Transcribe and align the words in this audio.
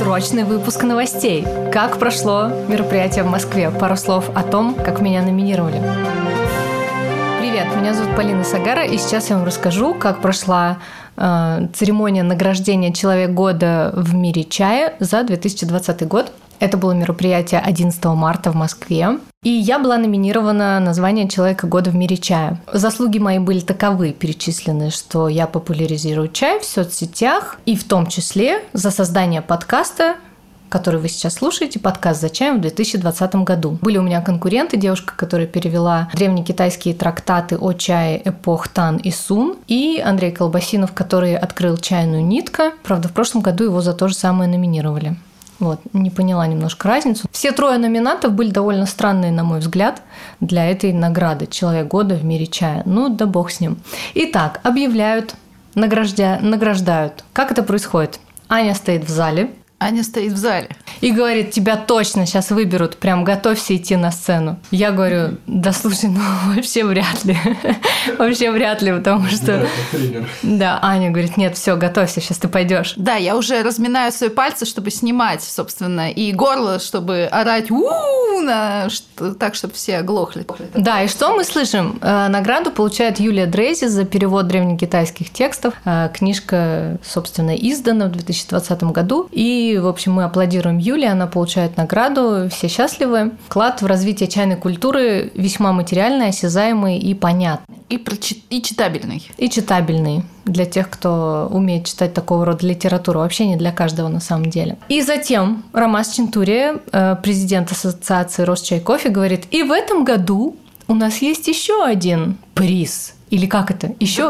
Срочный 0.00 0.44
выпуск 0.44 0.82
новостей. 0.82 1.44
Как 1.70 1.98
прошло 1.98 2.48
мероприятие 2.68 3.22
в 3.22 3.26
Москве? 3.26 3.70
Пару 3.70 3.96
слов 3.96 4.30
о 4.34 4.42
том, 4.42 4.74
как 4.74 5.02
меня 5.02 5.20
номинировали. 5.20 5.76
Привет, 7.38 7.66
меня 7.76 7.92
зовут 7.92 8.16
Полина 8.16 8.42
Сагара, 8.42 8.82
и 8.82 8.96
сейчас 8.96 9.28
я 9.28 9.36
вам 9.36 9.44
расскажу, 9.44 9.92
как 9.92 10.22
прошла 10.22 10.78
э, 11.18 11.68
церемония 11.74 12.22
награждения 12.22 12.94
«Человек 12.94 13.32
года» 13.32 13.92
в 13.94 14.14
мире 14.14 14.44
чая 14.44 14.94
за 15.00 15.22
2020 15.22 16.08
год. 16.08 16.32
Это 16.60 16.76
было 16.76 16.92
мероприятие 16.92 17.60
11 17.60 18.04
марта 18.04 18.52
в 18.52 18.54
Москве. 18.54 19.18
И 19.42 19.48
я 19.48 19.78
была 19.78 19.96
номинирована 19.96 20.78
на 20.78 20.92
звание 20.92 21.26
Человека 21.26 21.66
года 21.66 21.90
в 21.90 21.96
мире 21.96 22.18
чая. 22.18 22.60
Заслуги 22.70 23.18
мои 23.18 23.38
были 23.38 23.60
таковы, 23.60 24.12
перечислены, 24.12 24.90
что 24.90 25.28
я 25.28 25.46
популяризирую 25.46 26.28
чай 26.28 26.60
в 26.60 26.64
соцсетях, 26.64 27.58
и 27.64 27.74
в 27.74 27.84
том 27.84 28.06
числе 28.06 28.62
за 28.74 28.90
создание 28.90 29.42
подкаста 29.42 30.16
который 30.68 31.00
вы 31.00 31.08
сейчас 31.08 31.34
слушаете, 31.34 31.80
подкаст 31.80 32.20
«За 32.20 32.30
чаем» 32.30 32.58
в 32.58 32.60
2020 32.60 33.34
году. 33.36 33.76
Были 33.82 33.98
у 33.98 34.02
меня 34.02 34.20
конкуренты, 34.22 34.76
девушка, 34.76 35.14
которая 35.16 35.48
перевела 35.48 36.08
древнекитайские 36.14 36.94
трактаты 36.94 37.56
о 37.56 37.72
чае 37.72 38.22
эпох 38.24 38.68
Тан 38.68 38.98
и 38.98 39.10
Сун, 39.10 39.56
и 39.66 40.00
Андрей 40.02 40.30
Колбасинов, 40.30 40.92
который 40.92 41.36
открыл 41.36 41.76
чайную 41.76 42.24
нитка. 42.24 42.72
Правда, 42.84 43.08
в 43.08 43.12
прошлом 43.12 43.42
году 43.42 43.64
его 43.64 43.80
за 43.80 43.92
то 43.94 44.06
же 44.06 44.14
самое 44.14 44.48
номинировали. 44.48 45.16
Вот, 45.60 45.80
не 45.92 46.10
поняла 46.10 46.46
немножко 46.46 46.88
разницу. 46.88 47.28
Все 47.30 47.52
трое 47.52 47.78
номинантов 47.78 48.32
были 48.32 48.50
довольно 48.50 48.86
странные, 48.86 49.30
на 49.30 49.44
мой 49.44 49.60
взгляд, 49.60 50.02
для 50.40 50.64
этой 50.66 50.92
награды 50.92 51.46
«Человек 51.46 51.86
года 51.86 52.14
в 52.14 52.24
мире 52.24 52.46
чая». 52.46 52.82
Ну, 52.86 53.10
да 53.10 53.26
бог 53.26 53.50
с 53.50 53.60
ним. 53.60 53.78
Итак, 54.14 54.60
объявляют, 54.62 55.34
награждя... 55.74 56.38
награждают. 56.40 57.24
Как 57.34 57.50
это 57.52 57.62
происходит? 57.62 58.20
Аня 58.48 58.74
стоит 58.74 59.04
в 59.04 59.10
зале, 59.10 59.50
Аня 59.82 60.04
стоит 60.04 60.32
в 60.32 60.36
зале. 60.36 60.68
И 61.00 61.10
говорит, 61.10 61.52
тебя 61.52 61.76
точно 61.76 62.26
сейчас 62.26 62.50
выберут, 62.50 62.98
прям 62.98 63.24
готовься 63.24 63.74
идти 63.74 63.96
на 63.96 64.12
сцену. 64.12 64.58
Я 64.70 64.90
говорю, 64.90 65.38
да 65.46 65.72
слушай, 65.72 66.10
ну 66.10 66.20
вообще 66.54 66.84
вряд 66.84 67.24
ли. 67.24 67.36
вообще 68.18 68.50
вряд 68.50 68.82
ли, 68.82 68.92
потому 68.92 69.26
что... 69.28 69.66
Да, 70.42 70.78
Аня 70.82 71.10
говорит, 71.10 71.38
нет, 71.38 71.56
все, 71.56 71.76
готовься, 71.76 72.20
сейчас 72.20 72.36
ты 72.36 72.48
пойдешь. 72.48 72.92
Да, 72.96 73.16
я 73.16 73.36
уже 73.36 73.62
разминаю 73.62 74.12
свои 74.12 74.28
пальцы, 74.28 74.66
чтобы 74.66 74.90
снимать, 74.90 75.42
собственно, 75.42 76.10
и 76.10 76.32
горло, 76.32 76.78
чтобы 76.78 77.24
орать 77.30 77.70
у 77.70 77.88
так, 79.38 79.54
чтобы 79.54 79.74
все 79.74 79.98
оглохли. 79.98 80.46
Да, 80.74 81.02
и 81.02 81.08
что 81.08 81.34
мы 81.34 81.44
слышим? 81.44 81.98
Э, 82.00 82.28
награду 82.28 82.70
получает 82.70 83.20
Юлия 83.20 83.46
Дрейзи 83.46 83.86
за 83.86 84.04
перевод 84.04 84.46
древнекитайских 84.46 85.30
текстов. 85.30 85.74
Э, 85.84 86.08
книжка, 86.12 86.98
собственно, 87.04 87.54
издана 87.54 88.06
в 88.06 88.12
2020 88.12 88.82
году. 88.84 89.28
И 89.30 89.69
в 89.78 89.86
общем, 89.86 90.12
мы 90.12 90.24
аплодируем 90.24 90.78
Юле, 90.78 91.08
она 91.08 91.26
получает 91.26 91.76
награду, 91.76 92.48
все 92.50 92.68
счастливы. 92.68 93.32
Вклад 93.46 93.82
в 93.82 93.86
развитие 93.86 94.28
чайной 94.28 94.56
культуры 94.56 95.30
весьма 95.34 95.72
материальный, 95.72 96.28
осязаемый 96.28 96.98
и 96.98 97.14
понятный. 97.14 97.76
И, 97.88 97.96
прочи- 97.96 98.42
и 98.50 98.62
читабельный. 98.62 99.28
И 99.36 99.48
читабельный 99.50 100.22
для 100.44 100.64
тех, 100.64 100.88
кто 100.88 101.48
умеет 101.50 101.86
читать 101.86 102.14
такого 102.14 102.44
рода 102.44 102.66
литературу. 102.66 103.20
Вообще 103.20 103.46
не 103.46 103.56
для 103.56 103.72
каждого 103.72 104.08
на 104.08 104.20
самом 104.20 104.50
деле. 104.50 104.78
И 104.88 105.02
затем 105.02 105.64
Ромас 105.72 106.10
Чентурия, 106.14 106.76
э, 106.92 107.16
президент 107.22 107.70
Ассоциации 107.72 108.42
Росчай 108.42 108.80
Кофе, 108.80 109.08
говорит, 109.08 109.44
и 109.50 109.62
в 109.62 109.72
этом 109.72 110.04
году 110.04 110.56
у 110.90 110.94
нас 110.94 111.18
есть 111.18 111.46
еще 111.46 111.84
один 111.84 112.36
приз– 112.54 113.14
или 113.30 113.46
как 113.46 113.70
это? 113.70 113.94
Еще, 114.00 114.22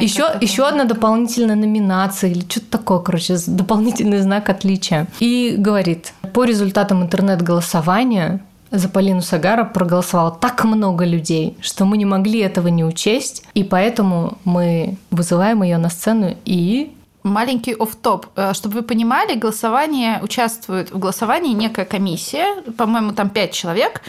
еще, 0.00 0.24
еще 0.40 0.66
одна 0.66 0.84
дополнительная 0.84 1.56
номинация 1.56 2.30
или 2.30 2.40
что-то 2.40 2.78
такое, 2.78 2.98
короче, 3.00 3.36
дополнительный 3.46 4.20
знак 4.20 4.48
отличия. 4.48 5.08
И 5.18 5.56
говорит, 5.58 6.14
по 6.32 6.44
результатам 6.44 7.02
интернет-голосования 7.02 8.42
за 8.70 8.88
Полину 8.88 9.20
Сагара 9.20 9.64
проголосовало 9.64 10.30
так 10.30 10.64
много 10.64 11.04
людей, 11.04 11.58
что 11.60 11.84
мы 11.84 11.98
не 11.98 12.06
могли 12.06 12.40
этого 12.40 12.68
не 12.68 12.82
учесть, 12.82 13.44
и 13.52 13.62
поэтому 13.62 14.38
мы 14.44 14.96
вызываем 15.10 15.62
ее 15.62 15.76
на 15.76 15.90
сцену 15.90 16.34
и 16.46 16.94
Маленький 17.22 17.74
оф-топ. 17.74 18.26
Э, 18.36 18.54
чтобы 18.54 18.76
вы 18.76 18.82
понимали, 18.82 19.34
голосование 19.34 20.20
участвует 20.22 20.90
в 20.90 20.98
голосовании 20.98 21.52
некая 21.52 21.84
комиссия, 21.84 22.62
по-моему, 22.78 23.12
там 23.12 23.28
пять 23.28 23.52
человек, 23.52 24.00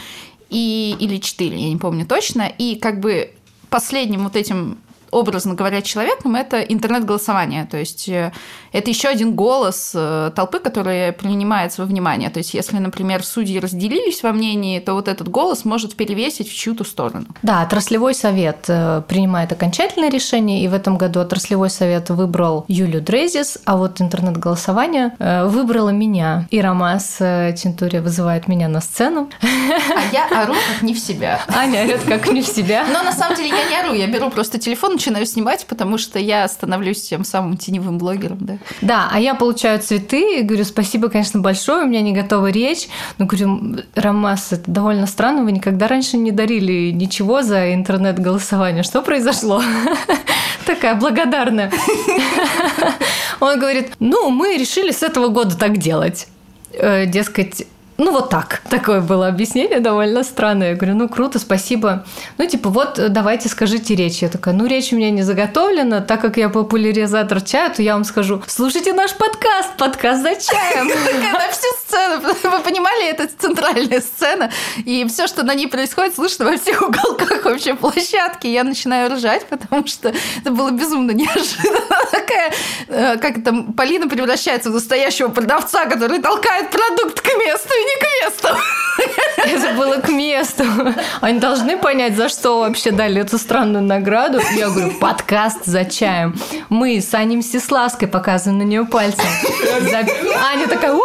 и, 0.52 0.94
или 1.00 1.16
четыре, 1.16 1.56
я 1.56 1.68
не 1.70 1.78
помню 1.78 2.06
точно, 2.06 2.42
и 2.42 2.76
как 2.76 3.00
бы 3.00 3.32
последним 3.70 4.24
вот 4.24 4.36
этим 4.36 4.78
образно 5.12 5.54
говоря, 5.54 5.82
человеком, 5.82 6.34
это 6.34 6.60
интернет-голосование. 6.60 7.66
То 7.70 7.76
есть 7.76 8.08
э, 8.08 8.32
это 8.72 8.90
еще 8.90 9.08
один 9.08 9.34
голос 9.34 9.92
э, 9.94 10.32
толпы, 10.34 10.58
который 10.58 11.12
принимается 11.12 11.82
во 11.82 11.86
внимание. 11.86 12.30
То 12.30 12.38
есть 12.38 12.54
если, 12.54 12.78
например, 12.78 13.22
судьи 13.22 13.60
разделились 13.60 14.22
во 14.22 14.32
мнении, 14.32 14.80
то 14.80 14.94
вот 14.94 15.08
этот 15.08 15.28
голос 15.28 15.64
может 15.64 15.94
перевесить 15.94 16.50
в 16.50 16.54
чью-то 16.54 16.84
сторону. 16.84 17.26
Да, 17.42 17.62
отраслевой 17.62 18.14
совет 18.14 18.64
э, 18.68 19.02
принимает 19.06 19.52
окончательное 19.52 20.10
решение, 20.10 20.64
и 20.64 20.68
в 20.68 20.74
этом 20.74 20.96
году 20.96 21.20
отраслевой 21.20 21.70
совет 21.70 22.08
выбрал 22.08 22.64
Юлю 22.66 23.00
Дрезис, 23.00 23.58
а 23.64 23.76
вот 23.76 24.00
интернет-голосование 24.00 25.14
выбрало 25.18 25.90
меня. 25.90 26.46
И 26.50 26.60
Ромас 26.60 27.18
Чентурия 27.18 28.00
вызывает 28.00 28.48
меня 28.48 28.68
на 28.68 28.80
сцену. 28.80 29.28
А 29.42 30.12
я 30.12 30.42
ору 30.42 30.54
как 30.54 30.82
не 30.82 30.94
в 30.94 30.98
себя. 30.98 31.40
Аня 31.48 31.82
орет 31.82 32.02
как 32.04 32.32
не 32.32 32.40
в 32.40 32.46
себя. 32.46 32.86
Но 32.90 33.02
на 33.02 33.12
самом 33.12 33.36
деле 33.36 33.50
я 33.50 33.68
не 33.68 33.76
ору, 33.76 33.94
я 33.94 34.06
беру 34.06 34.30
просто 34.30 34.58
телефон, 34.58 34.98
начинаю 35.02 35.26
снимать, 35.26 35.66
потому 35.66 35.98
что 35.98 36.20
я 36.20 36.46
становлюсь 36.46 37.02
тем 37.02 37.24
самым 37.24 37.56
теневым 37.56 37.98
блогером, 37.98 38.38
да. 38.40 38.58
Да, 38.80 39.08
а 39.10 39.18
я 39.18 39.34
получаю 39.34 39.80
цветы 39.80 40.38
и 40.38 40.42
говорю, 40.42 40.64
спасибо, 40.64 41.08
конечно, 41.08 41.40
большое, 41.40 41.84
у 41.84 41.88
меня 41.88 42.02
не 42.02 42.12
готова 42.12 42.50
речь. 42.50 42.88
Но 43.18 43.26
говорю, 43.26 43.78
Ромас, 43.96 44.52
это 44.52 44.70
довольно 44.70 45.08
странно, 45.08 45.42
вы 45.42 45.50
никогда 45.50 45.88
раньше 45.88 46.16
не 46.16 46.30
дарили 46.30 46.92
ничего 46.92 47.42
за 47.42 47.74
интернет-голосование. 47.74 48.84
Что 48.84 49.02
произошло? 49.02 49.60
Такая 50.66 50.94
благодарная. 50.94 51.72
Он 53.40 53.58
говорит, 53.58 53.94
ну, 53.98 54.30
мы 54.30 54.56
решили 54.56 54.92
с 54.92 55.02
этого 55.02 55.28
года 55.28 55.58
так 55.58 55.78
делать. 55.78 56.28
Э, 56.74 57.06
дескать, 57.06 57.66
ну, 58.04 58.12
вот 58.12 58.30
так. 58.30 58.62
Такое 58.68 59.00
было 59.00 59.28
объяснение 59.28 59.80
довольно 59.80 60.22
странное. 60.24 60.70
Я 60.70 60.76
говорю, 60.76 60.94
ну, 60.94 61.08
круто, 61.08 61.38
спасибо. 61.38 62.04
Ну, 62.38 62.46
типа, 62.46 62.68
вот 62.70 63.00
давайте 63.08 63.48
скажите 63.48 63.94
речь. 63.94 64.22
Я 64.22 64.28
такая, 64.28 64.54
ну, 64.54 64.66
речь 64.66 64.92
у 64.92 64.96
меня 64.96 65.10
не 65.10 65.22
заготовлена. 65.22 66.00
Так 66.00 66.20
как 66.20 66.36
я 66.36 66.48
популяризатор 66.48 67.40
чая, 67.40 67.70
то 67.70 67.82
я 67.82 67.94
вам 67.94 68.04
скажу, 68.04 68.42
слушайте 68.46 68.92
наш 68.92 69.14
подкаст, 69.14 69.76
подкаст 69.76 70.22
за 70.22 70.34
чаем. 70.34 70.88
На 71.32 71.50
всю 71.50 71.68
сцену. 71.84 72.20
Вы 72.42 72.58
понимали, 72.60 73.08
это 73.08 73.28
центральная 73.38 74.00
сцена. 74.00 74.50
И 74.84 75.06
все, 75.08 75.26
что 75.26 75.42
на 75.42 75.54
ней 75.54 75.68
происходит, 75.68 76.14
слышно 76.14 76.44
во 76.46 76.56
всех 76.56 76.82
уголках 76.82 77.44
вообще 77.44 77.74
площадки. 77.74 78.46
Я 78.46 78.64
начинаю 78.64 79.14
ржать, 79.14 79.46
потому 79.46 79.86
что 79.86 80.12
это 80.40 80.50
было 80.50 80.70
безумно 80.70 81.12
неожиданно. 81.12 81.80
Такая, 82.10 82.52
э, 82.88 83.16
как 83.18 83.44
там, 83.44 83.72
Полина 83.72 84.08
превращается 84.08 84.70
в 84.70 84.74
настоящего 84.74 85.28
продавца, 85.28 85.86
который 85.86 86.20
толкает 86.20 86.70
продукт 86.70 87.20
к 87.20 87.26
месту 87.26 87.68
и 87.68 87.91
не 87.92 88.00
к 88.00 88.30
месту. 88.30 88.48
Это 89.36 89.74
было 89.74 89.96
к 89.96 90.08
месту. 90.08 90.64
Они 91.20 91.38
должны 91.38 91.76
понять, 91.78 92.16
за 92.16 92.28
что 92.28 92.60
вообще 92.60 92.90
дали 92.90 93.20
эту 93.20 93.38
странную 93.38 93.82
награду. 93.82 94.40
Я 94.56 94.68
говорю, 94.68 94.92
подкаст 94.98 95.64
за 95.64 95.84
чаем. 95.84 96.38
Мы 96.68 97.00
с 97.00 97.12
Аней 97.14 97.36
Мстиславской 97.36 98.08
показываем 98.08 98.58
на 98.58 98.62
нее 98.62 98.84
пальцем. 98.84 99.24
Аня 100.44 100.68
такая, 100.68 100.96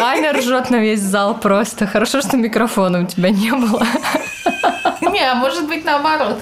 Аня 0.00 0.32
ржет 0.32 0.70
на 0.70 0.76
весь 0.76 1.00
зал 1.00 1.34
просто. 1.38 1.86
Хорошо, 1.86 2.20
что 2.20 2.36
микрофона 2.36 3.02
у 3.02 3.06
тебя 3.06 3.30
не 3.30 3.50
было. 3.50 3.84
Не, 5.12 5.30
а 5.30 5.34
может 5.34 5.66
быть 5.68 5.84
наоборот. 5.84 6.38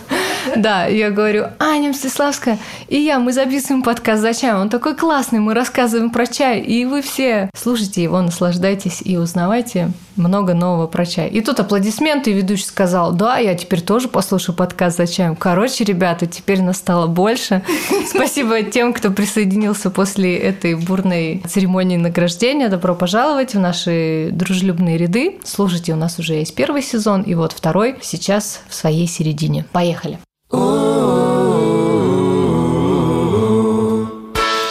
Да, 0.54 0.86
я 0.86 1.10
говорю, 1.10 1.46
Аня 1.58 1.90
Мстиславская 1.90 2.58
и 2.88 2.98
я, 3.00 3.18
мы 3.18 3.32
записываем 3.32 3.82
подкаст 3.82 4.22
за 4.22 4.32
чаем. 4.32 4.60
Он 4.60 4.68
такой 4.68 4.94
классный, 4.94 5.40
мы 5.40 5.54
рассказываем 5.54 6.10
про 6.10 6.26
чай, 6.26 6.60
и 6.60 6.84
вы 6.84 7.02
все 7.02 7.50
слушайте 7.56 8.02
его, 8.02 8.20
наслаждайтесь 8.22 9.02
и 9.04 9.16
узнавайте 9.16 9.90
много 10.14 10.54
нового 10.54 10.86
про 10.86 11.04
чай. 11.04 11.28
И 11.28 11.40
тут 11.40 11.60
аплодисменты, 11.60 12.30
и 12.30 12.34
ведущий 12.34 12.64
сказал, 12.64 13.12
да, 13.12 13.38
я 13.38 13.54
теперь 13.54 13.80
тоже 13.80 14.08
послушаю 14.08 14.54
подкаст 14.54 14.96
за 14.96 15.06
чаем. 15.06 15.36
Короче, 15.36 15.84
ребята, 15.84 16.26
теперь 16.26 16.62
нас 16.62 16.76
стало 16.78 17.06
больше. 17.06 17.62
Спасибо 18.08 18.62
тем, 18.62 18.92
кто 18.92 19.10
присоединился 19.10 19.90
после 19.90 20.36
этой 20.36 20.74
бурной 20.74 21.42
церемонии 21.48 21.96
награждения. 21.96 22.68
Добро 22.68 22.94
пожаловать 22.94 23.54
в 23.54 23.58
наши 23.58 24.30
дружелюбные 24.32 24.96
ряды. 24.96 25.38
Слушайте, 25.44 25.92
у 25.92 25.96
нас 25.96 26.18
уже 26.18 26.34
есть 26.34 26.54
первый 26.54 26.82
сезон, 26.82 27.22
и 27.22 27.34
вот 27.34 27.52
второй 27.52 27.96
сейчас 28.00 28.55
в 28.68 28.74
своей 28.74 29.06
середине. 29.06 29.64
Поехали! 29.72 30.18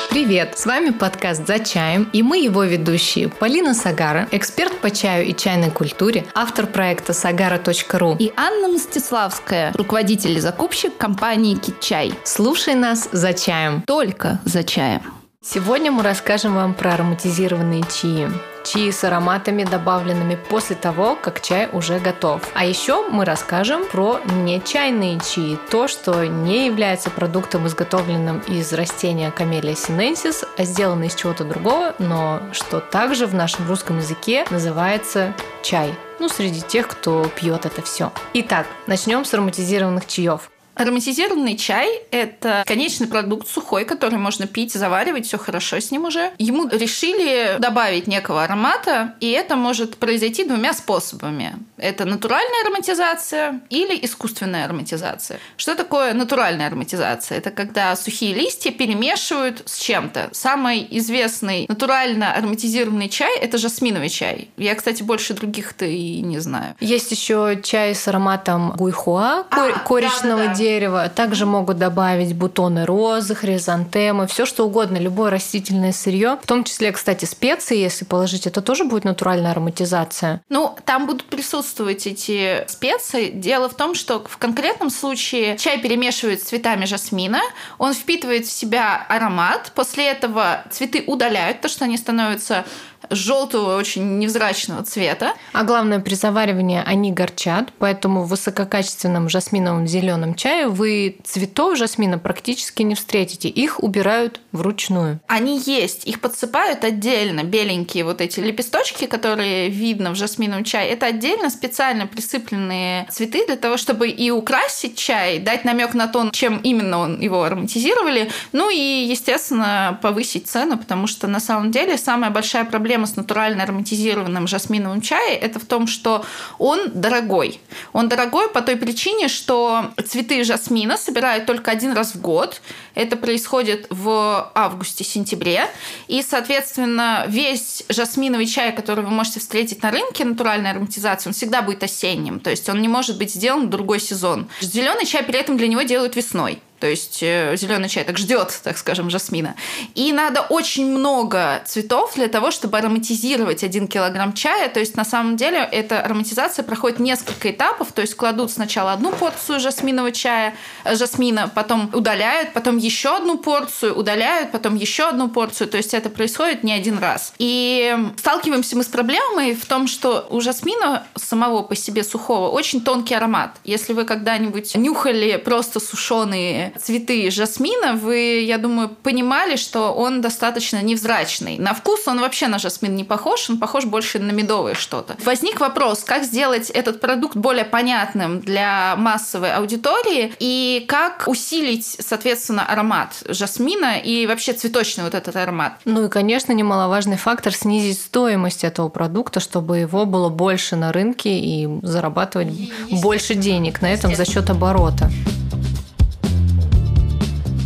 Привет! 0.09 0.57
С 0.57 0.65
вами 0.65 0.89
подкаст 0.89 1.45
«За 1.45 1.59
чаем» 1.59 2.09
и 2.11 2.23
мы 2.23 2.39
его 2.39 2.63
ведущие 2.63 3.29
Полина 3.29 3.75
Сагара, 3.75 4.27
эксперт 4.31 4.79
по 4.79 4.89
чаю 4.89 5.27
и 5.27 5.35
чайной 5.35 5.69
культуре, 5.69 6.25
автор 6.33 6.65
проекта 6.65 7.13
sagara.ru 7.13 8.17
и 8.17 8.33
Анна 8.35 8.69
Мстиславская, 8.69 9.71
руководитель 9.73 10.37
и 10.37 10.39
закупщик 10.39 10.97
компании 10.97 11.53
«Китчай». 11.55 12.13
Слушай 12.23 12.73
нас 12.73 13.07
за 13.11 13.33
чаем. 13.33 13.83
Только 13.83 14.39
за 14.45 14.63
чаем. 14.63 15.01
Сегодня 15.47 15.92
мы 15.92 16.01
расскажем 16.01 16.56
вам 16.56 16.74
про 16.74 16.95
ароматизированные 16.95 17.83
чаи. 17.83 18.27
Чаи 18.63 18.89
с 18.89 19.03
ароматами, 19.03 19.63
добавленными 19.63 20.39
после 20.50 20.75
того, 20.75 21.15
как 21.15 21.39
чай 21.39 21.69
уже 21.71 22.00
готов. 22.00 22.42
А 22.56 22.65
еще 22.65 23.07
мы 23.09 23.25
расскажем 23.25 23.86
про 23.86 24.19
нечайные 24.44 25.19
чаи. 25.19 25.59
То, 25.69 25.88
что 25.88 26.25
не 26.25 26.65
является 26.65 27.12
продуктом, 27.12 27.68
изготовленным 27.68 28.39
из 28.47 28.74
растения 28.74 29.31
Camellia 29.38 29.75
sinensis, 29.75 30.47
а 30.57 30.63
сделано 30.63 31.03
из 31.03 31.13
чего-то 31.13 31.44
другого, 31.44 31.94
но 32.00 32.42
что 32.51 32.80
также 32.80 33.27
в 33.27 33.36
нашем 33.36 33.68
русском 33.68 34.00
языке 34.00 34.47
называется 34.50 35.36
чай. 35.62 35.94
Ну, 36.19 36.27
среди 36.27 36.62
тех, 36.62 36.88
кто 36.88 37.24
пьет 37.36 37.68
это 37.68 37.83
все. 37.83 38.12
Итак, 38.33 38.65
начнем 38.88 39.24
с 39.24 39.33
ароматизированных 39.36 40.07
чаев. 40.07 40.50
Ароматизированный 40.75 41.56
чай– 41.56 42.01
это 42.12 42.63
конечный 42.68 43.07
продукт 43.07 43.48
сухой, 43.48 43.86
который 43.86 44.19
можно 44.19 44.45
пить, 44.45 44.74
заваривать, 44.74 45.25
все 45.25 45.38
хорошо 45.38 45.80
с 45.80 45.89
ним 45.89 46.06
уже. 46.06 46.31
Ему 46.38 46.68
решили 46.68 47.56
добавить 47.60 48.07
некого 48.07 48.44
аромата, 48.44 49.16
и 49.22 49.30
это 49.31 49.56
может 49.56 49.98
произойти 49.98 50.44
двумя 50.44 50.74
способами. 50.74 51.56
Это 51.77 52.04
натуральная 52.06 52.63
ароматизация 52.66 53.62
или 53.69 53.98
искусственная 54.06 54.66
ароматизация. 54.66 55.39
Что 55.56 55.75
такое 55.75 56.13
натуральная 56.13 56.68
ароматизация? 56.68 57.38
Это 57.38 57.51
когда 57.51 57.95
сухие 57.95 58.33
листья 58.33 58.71
перемешивают 58.71 59.63
с 59.66 59.80
чем-то. 59.80 60.30
Самый 60.33 60.86
известный 60.92 61.66
натурально 61.69 62.33
ароматизированный 62.33 63.07
чай– 63.07 63.38
это 63.42 63.57
жасминовый 63.57 64.10
чай. 64.10 64.50
Я, 64.57 64.75
кстати, 64.75 65.04
больше 65.04 65.33
других-то 65.33 65.86
и 65.86 66.19
не 66.21 66.39
знаю. 66.39 66.75
Есть 66.81 67.12
еще 67.12 67.62
чай 67.63 67.95
с 67.95 68.07
ароматом 68.10 68.71
гуйхуа, 68.75 69.45
а, 69.50 69.80
коричного 69.80 70.42
да, 70.42 70.48
да, 70.48 70.54
да 70.54 70.64
дерева. 70.65 71.09
Также 71.09 71.45
могут 71.45 71.77
добавить 71.77 72.35
бутоны 72.35 72.85
розы, 72.85 73.35
хризантемы, 73.35 74.25
все 74.25 74.45
что 74.45 74.65
угодно, 74.65 74.97
любое 74.97 75.29
растительное 75.29 75.91
сырье. 75.91 76.39
В 76.41 76.47
том 76.47 76.63
числе, 76.63 76.91
кстати, 76.91 77.25
специи, 77.25 77.77
если 77.77 78.03
положить, 78.03 78.47
это 78.47 78.62
тоже 78.62 78.83
будет 78.83 79.03
натуральная 79.03 79.51
ароматизация. 79.51 80.41
Ну, 80.50 80.75
там 80.85 81.06
будут 81.06 81.25
присутствовать 81.25 82.07
эти 82.07 82.65
специи. 82.67 83.29
Дело 83.29 83.69
в 83.69 83.75
том, 83.75 83.94
что 83.94 84.23
в 84.27 84.38
конкретном 84.38 84.89
случае 84.89 85.56
чай 85.57 85.77
перемешивают 85.79 86.41
с 86.41 86.45
цветами 86.45 86.85
жасмина, 86.85 87.41
он 87.77 87.94
впитывает 87.94 88.47
в 88.47 88.51
себя 88.51 89.06
аромат, 89.07 89.71
после 89.75 90.07
этого 90.07 90.63
цветы 90.71 91.03
удаляют, 91.06 91.61
то, 91.61 91.68
что 91.68 91.85
они 91.85 91.97
становятся 91.97 92.65
желтого, 93.09 93.77
очень 93.77 94.18
невзрачного 94.19 94.83
цвета. 94.83 95.33
А 95.53 95.63
главное, 95.63 96.00
при 96.00 96.15
заваривании 96.15 96.81
они 96.85 97.11
горчат, 97.11 97.69
поэтому 97.77 98.23
в 98.23 98.29
высококачественном 98.29 99.29
жасминовом 99.29 99.88
зеленом 99.88 100.35
чае 100.35 100.55
вы 100.63 101.18
цветов 101.24 101.78
жасмина 101.78 102.18
практически 102.18 102.84
не 102.84 102.96
встретите. 102.96 103.50
Их 103.50 103.84
убирают 103.84 104.40
вручную. 104.52 105.19
Они 105.28 105.60
есть, 105.60 106.07
их 106.07 106.22
подсыпают 106.22 106.84
отдельно, 106.84 107.44
беленькие 107.44 108.06
вот 108.06 108.22
эти 108.22 108.40
лепесточки, 108.40 109.06
которые 109.06 109.69
видно 109.69 110.12
в 110.12 110.16
жасминовом 110.16 110.63
чае. 110.63 110.90
Это 110.90 111.07
отдельно 111.07 111.50
специально 111.50 112.07
присыпленные 112.07 113.07
цветы 113.12 113.46
для 113.46 113.57
того, 113.57 113.78
чтобы 113.78 114.07
и 114.07 114.31
украсить 114.31 114.98
чай, 114.98 115.40
дать 115.40 115.66
намек 115.66 115.94
на 115.94 116.07
то, 116.07 116.30
чем 116.31 116.60
именно 116.60 117.00
он 117.00 117.19
его 117.19 117.44
ароматизировали, 117.44 118.31
ну 118.54 118.69
и, 118.69 119.06
естественно, 119.10 120.00
повысить 120.02 120.48
цену, 120.48 120.78
потому 120.78 121.07
что 121.07 121.28
на 121.28 121.40
самом 121.40 121.72
деле 121.72 121.98
самая 121.98 122.31
большая 122.31 122.63
проблема 122.66 123.06
с 123.06 123.16
натурально 123.16 123.63
ароматизированным 123.63 124.48
жасминовым 124.48 125.02
чаем 125.02 125.25
это 125.42 125.60
в 125.60 125.66
том, 125.66 125.88
что 125.88 126.25
он 126.57 126.92
дорогой. 126.94 127.60
Он 127.94 128.07
дорогой 128.07 128.50
по 128.50 128.62
той 128.62 128.75
причине, 128.75 129.28
что 129.28 129.92
цветы 130.06 130.44
жасмина 130.45 130.97
собирают 130.97 131.45
только 131.45 131.71
один 131.71 131.92
раз 131.94 132.15
в 132.15 132.21
год. 132.21 132.62
Это 132.94 133.18
происходит 133.18 133.88
в 133.89 134.51
августе-сентябре. 134.56 135.68
И, 136.07 136.21
соответственно, 136.21 137.25
весь 137.27 137.83
жасминовый 137.89 138.45
чай, 138.45 138.74
который 138.74 139.03
вы 139.03 139.12
можете 139.12 139.39
встретить 139.39 139.83
на 139.83 139.92
рынке, 139.92 140.24
натуральной 140.24 140.71
ароматизации, 140.71 141.30
он 141.30 141.33
всегда 141.33 141.62
будет 141.62 141.83
осенним. 141.83 142.39
То 142.39 142.50
есть 142.50 142.69
он 142.69 142.81
не 142.81 142.88
может 142.88 143.18
быть 143.18 143.33
сделан 143.33 143.68
в 143.68 143.69
другой 143.69 144.00
сезон. 144.00 144.47
Зеленый 144.62 145.06
чай 145.06 145.24
при 145.24 145.38
этом 145.38 145.57
для 145.57 145.68
него 145.68 145.81
делают 145.81 146.15
весной. 146.15 146.62
То 146.80 146.88
есть 146.88 147.24
э, 147.24 147.56
зеленый 147.56 147.88
чай 147.88 148.04
так 148.04 148.18
ждет, 148.18 148.60
так 148.63 148.77
скажем, 148.77 149.10
жасмина. 149.10 149.56
И 149.95 150.12
надо 150.12 150.42
очень 150.42 150.86
много 150.86 151.62
цветов 151.66 152.13
для 152.16 152.27
того, 152.27 152.51
чтобы 152.51 152.77
ароматизировать 152.77 153.63
один 153.63 153.88
килограмм 153.88 154.33
чая. 154.33 154.68
То 154.69 154.80
есть 154.80 154.98
на 154.98 155.06
самом 155.06 155.38
деле 155.38 155.60
эта 155.72 156.01
ароматизация 156.01 156.63
проходит 156.63 157.00
несколько 157.00 157.51
этапов. 157.51 157.92
То 157.94 158.01
есть 158.01 158.16
кладут 158.16 158.51
сначала 158.51 158.92
одну 158.92 159.12
порцию 159.12 159.60
жасминового 159.60 160.12
чая, 160.12 160.56
э, 160.83 160.95
жасмина, 160.95 161.50
потом 161.54 161.89
удаляют, 161.94 162.54
потом 162.54 162.78
еще 162.78 163.16
одну 163.16 163.38
порцию, 163.38 163.95
удаляют, 163.95 164.51
потом 164.51 164.75
еще 164.75 165.07
одну 165.07 165.30
порцию. 165.30 165.69
То 165.69 165.78
есть 165.78 165.94
это 165.94 166.10
происходит 166.10 166.63
не 166.63 166.74
один 166.74 166.98
раз. 166.98 167.33
И 167.39 167.95
сталкиваемся 168.18 168.75
мы 168.75 168.83
с 168.83 168.88
проблемой 168.88 169.56
в 169.56 169.66
том, 169.66 169.88
что 169.88 170.28
у 170.30 170.42
жасмина 170.42 171.07
самого 171.16 171.62
по 171.63 171.75
себе 171.75 172.04
сухого 172.04 172.50
очень 172.50 172.81
тонкий 172.81 173.16
аромат. 173.16 173.51
Если 173.63 173.94
вы 173.94 174.04
когда-нибудь 174.04 174.75
нюхали 174.75 175.38
просто 175.38 175.80
сушеные 175.80 176.64
цветы 176.79 177.29
жасмина, 177.31 177.94
вы, 177.94 178.41
я 178.41 178.57
думаю, 178.57 178.89
понимали, 178.89 179.56
что 179.56 179.94
он 179.94 180.21
достаточно 180.21 180.81
невзрачный. 180.81 181.57
На 181.57 181.73
вкус 181.73 182.07
он 182.07 182.19
вообще 182.19 182.47
на 182.47 182.59
жасмин 182.59 182.95
не 182.95 183.03
похож, 183.03 183.50
он 183.50 183.57
похож 183.57 183.85
больше 183.85 184.19
на 184.19 184.31
медовое 184.31 184.73
что-то. 184.73 185.15
Возник 185.23 185.59
вопрос, 185.59 186.03
как 186.03 186.23
сделать 186.23 186.69
этот 186.69 187.00
продукт 187.00 187.35
более 187.35 187.65
понятным 187.65 188.39
для 188.39 188.95
массовой 188.97 189.53
аудитории 189.53 190.33
и 190.39 190.85
как 190.88 191.23
усилить, 191.27 191.97
соответственно, 192.00 192.65
аромат 192.65 193.23
жасмина 193.27 193.97
и 193.97 194.25
вообще 194.27 194.53
цветочный 194.53 195.03
вот 195.03 195.13
этот 195.13 195.35
аромат. 195.35 195.73
Ну 195.85 196.06
и, 196.06 196.09
конечно, 196.09 196.51
немаловажный 196.51 197.18
фактор 197.18 197.53
снизить 197.53 198.00
стоимость 198.00 198.63
этого 198.63 198.89
продукта, 198.89 199.39
чтобы 199.39 199.77
его 199.77 200.06
было 200.06 200.29
больше 200.29 200.75
на 200.75 200.91
рынке 200.91 201.38
и 201.39 201.68
зарабатывать 201.81 202.50
больше 202.89 203.35
денег 203.35 203.81
на 203.81 203.91
этом 203.91 204.15
за 204.15 204.25
счет 204.25 204.50
оборота. 204.50 205.09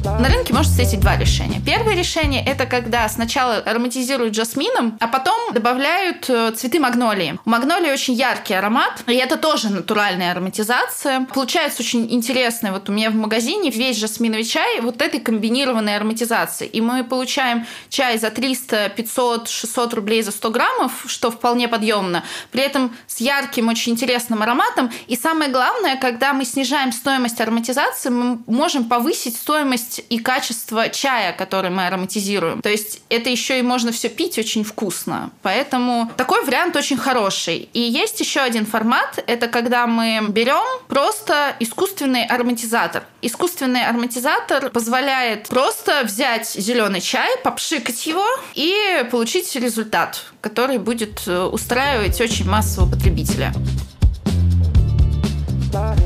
На 0.04 0.30
рынке 0.30 0.54
можно 0.54 0.72
встретить 0.72 1.02
два 1.02 1.18
решения. 1.18 1.62
Первое 1.66 1.94
решение– 1.94 2.44
это 2.46 2.66
когда 2.66 3.08
сначала 3.10 3.58
ароматизируют 3.58 4.34
жасмином, 4.34 4.98
а 5.00 5.08
потом 5.08 5.54
добавляют 5.54 6.30
э, 6.30 6.52
цветы 6.56 6.80
магнолии. 6.80 7.38
У 7.44 7.50
магнолии 7.50 7.92
очень 7.92 8.14
яркий 8.14 8.54
аромат, 8.54 9.04
и 9.08 9.14
это 9.14 9.36
тоже 9.36 9.70
натуральная 9.70 10.32
ароматизация. 10.32 11.28
Получается 11.34 11.82
очень 11.82 12.12
интересно. 12.14 12.72
Вот 12.72 12.88
у 12.88 12.94
меня 12.94 13.10
в 13.10 13.16
магазине 13.16 13.72
весь 13.72 13.98
жасминовый 13.98 14.46
чай 14.46 14.80
вот 14.80 15.02
этой 15.02 15.20
комбинированной 15.20 15.98
ароматизации. 15.98 16.68
И 16.68 16.80
мы 16.80 17.04
получаем 17.04 17.66
чай 17.90 18.18
за 18.18 18.30
300, 18.30 18.90
500, 18.96 19.50
600 19.50 19.94
рублей 19.94 20.22
за 20.22 20.32
100 20.32 20.50
граммов, 20.50 20.92
что 21.08 21.30
вполне 21.30 21.68
подъемно. 21.68 22.24
При 22.52 22.62
этом 22.62 22.96
с 23.08 23.20
ярким, 23.20 23.68
очень 23.68 23.94
интересным 23.94 24.42
ароматом. 24.44 24.92
И 25.08 25.18
самое 25.18 25.52
главное, 25.52 25.98
когда 25.98 26.34
мы 26.34 26.46
снижаем 26.46 26.94
стоимость 26.94 27.42
ароматизации, 27.42 28.10
мы 28.10 28.40
можем 28.48 28.86
повысить 28.86 29.36
стоимость 29.36 29.89
и 29.98 30.20
качество 30.20 30.90
чая, 30.90 31.34
который 31.34 31.72
мы 31.72 31.88
ароматизируем. 31.88 32.62
То 32.62 32.70
есть 32.70 33.02
это 33.10 33.30
еще 33.30 33.60
и 33.60 33.62
можно 33.62 33.92
все 33.92 34.10
пить 34.10 34.38
очень 34.38 34.64
вкусно. 34.64 35.32
Поэтому 35.42 36.12
такой 36.18 36.44
вариант 36.46 36.76
очень 36.76 36.98
хороший. 36.98 37.70
И 37.74 37.80
есть 37.80 38.20
еще 38.20 38.42
один 38.42 38.66
формат. 38.66 39.24
Это 39.28 39.48
когда 39.48 39.88
мы 39.88 40.28
берем 40.30 40.64
просто 40.88 41.56
искусственный 41.60 42.26
ароматизатор. 42.26 43.04
Искусственный 43.22 43.86
ароматизатор 43.86 44.70
позволяет 44.70 45.48
просто 45.48 46.04
взять 46.04 46.50
зеленый 46.50 47.02
чай, 47.02 47.30
попшикать 47.44 48.06
его 48.06 48.26
и 48.54 49.06
получить 49.12 49.56
результат, 49.56 50.26
который 50.42 50.78
будет 50.78 51.22
э, 51.28 51.44
устраивать 51.44 52.20
очень 52.22 52.48
массового 52.50 52.92
потребителя. 52.92 53.54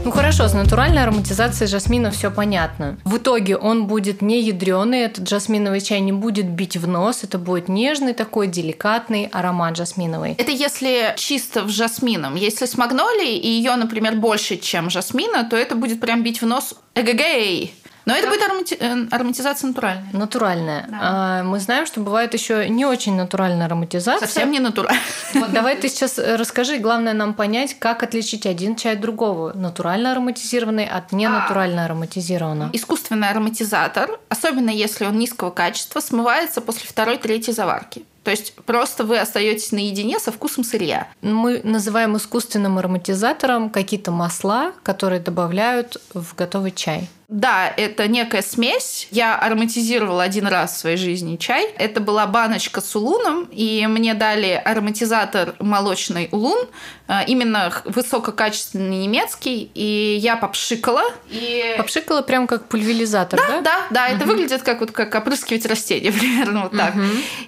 Ну 0.05 0.12
хорошо, 0.12 0.50
с 0.50 0.53
натуральной 0.53 1.03
ароматизацией 1.03 1.69
жасмина 1.69 2.12
все 2.12 2.29
понятно. 2.29 2.98
В 3.05 3.17
итоге 3.17 3.55
он 3.55 3.88
будет 3.88 4.22
не 4.22 4.41
ядреный, 4.41 5.00
этот 5.00 5.29
жасминовый 5.29 5.79
чай 5.79 6.01
не 6.01 6.12
будет 6.12 6.45
бить 6.45 6.75
в 6.75 6.86
нос, 6.88 7.24
это 7.24 7.38
будет 7.38 7.69
нежный 7.69 8.13
такой 8.13 8.48
деликатный 8.48 9.29
аромат 9.31 9.77
жасминовый. 9.77 10.36
Это 10.38 10.51
если 10.51 11.13
чисто 11.15 11.63
в 11.63 11.69
жасмином. 11.69 12.36
Если 12.36 12.65
с 12.65 12.77
магнолией 12.77 13.38
и 13.38 13.48
ее, 13.48 13.77
например, 13.77 14.15
больше, 14.15 14.57
чем 14.57 14.89
жасмина, 14.89 15.45
то 15.45 15.55
это 15.55 15.75
будет 15.75 16.01
прям 16.01 16.22
бить 16.22 16.41
в 16.41 16.45
нос 16.45 16.75
эгэгэй. 16.95 17.74
Но 18.05 18.15
это 18.15 18.27
будет 18.27 18.41
аромати... 18.41 18.77
Э, 18.79 19.07
ароматизация 19.12 19.67
натуральная. 19.67 20.10
Натуральная. 20.13 20.86
Да. 20.89 21.00
А, 21.01 21.43
мы 21.43 21.60
знаем, 21.60 21.86
что 21.86 22.01
бывает 22.01 22.33
еще 22.33 22.67
не 22.69 22.86
очень 22.86 23.15
натуральная 23.15 23.65
ароматизация. 23.65 24.27
Совсем 24.27 24.51
не 24.51 24.60
натуральная. 24.60 25.01
Вот 25.33 25.51
давай 25.51 25.75
ты 25.77 25.89
сейчас 25.89 26.17
расскажи, 26.17 26.77
главное 26.77 27.13
нам 27.13 27.33
понять, 27.33 27.77
как 27.79 28.03
отличить 28.03 28.45
один 28.45 28.75
чай 28.75 28.93
от 28.93 29.01
другого. 29.01 29.53
Натурально 29.53 30.12
ароматизированный 30.12 30.86
от 30.86 31.12
ненатурально 31.12 31.86
ароматизированного. 31.86 32.69
Искусственный 32.74 33.29
ароматизатор, 33.29 34.19
особенно 34.29 34.69
если 34.69 35.05
он 35.05 35.17
низкого 35.17 35.50
качества, 35.50 36.00
смывается 36.00 36.62
после 36.62 36.88
второй-третьей 36.88 37.53
заварки. 37.53 38.05
То 38.24 38.31
есть 38.31 38.53
просто 38.55 39.03
вы 39.03 39.19
остаетесь 39.19 39.72
наедине 39.72 40.17
со 40.19 40.31
вкусом 40.31 40.63
сырья. 40.63 41.07
Мы 41.22 41.60
называем 41.63 42.15
искусственным 42.15 42.77
ароматизатором 42.77 43.69
какие-то 43.69 44.12
масла, 44.12 44.72
которые 44.81 45.19
добавляют 45.19 46.01
в 46.13 46.33
готовый 46.36 46.72
чай. 46.72 47.10
Да, 47.34 47.74
это 47.78 48.08
некая 48.08 48.44
смесь. 48.44 49.08
Я 49.10 49.36
ароматизировала 49.36 50.22
один 50.22 50.46
раз 50.46 50.74
в 50.74 50.78
своей 50.78 50.98
жизни 50.98 51.36
чай. 51.38 51.68
Это 51.80 52.00
была 52.00 52.28
баночка 52.28 52.80
с 52.80 52.96
улуном, 52.96 53.48
и 53.52 53.88
мне 53.88 54.13
дали 54.13 54.62
ароматизатор 54.63 55.56
молочный 55.58 56.30
улун, 56.32 56.68
э, 57.08 57.25
именно 57.25 57.74
высококачественный 57.86 58.98
немецкий, 58.98 59.72
и 59.74 60.20
я 60.22 60.36
попшикала. 60.36 61.02
И... 61.32 61.74
Попшикала 61.75 62.22
прям 62.22 62.46
как 62.46 62.68
пульверизатор, 62.68 63.40
да? 63.40 63.48
Да, 63.48 63.62
да, 63.62 63.88
да. 63.90 64.08
Это 64.10 64.25
угу. 64.25 64.34
выглядит 64.34 64.62
как, 64.62 64.82
вот, 64.82 64.92
как 64.92 65.16
опрыскивать 65.16 65.66
растения, 65.66 66.12
примерно 66.20 66.66
вот 66.66 66.78
так. 66.78 66.94
Угу. 66.94 67.04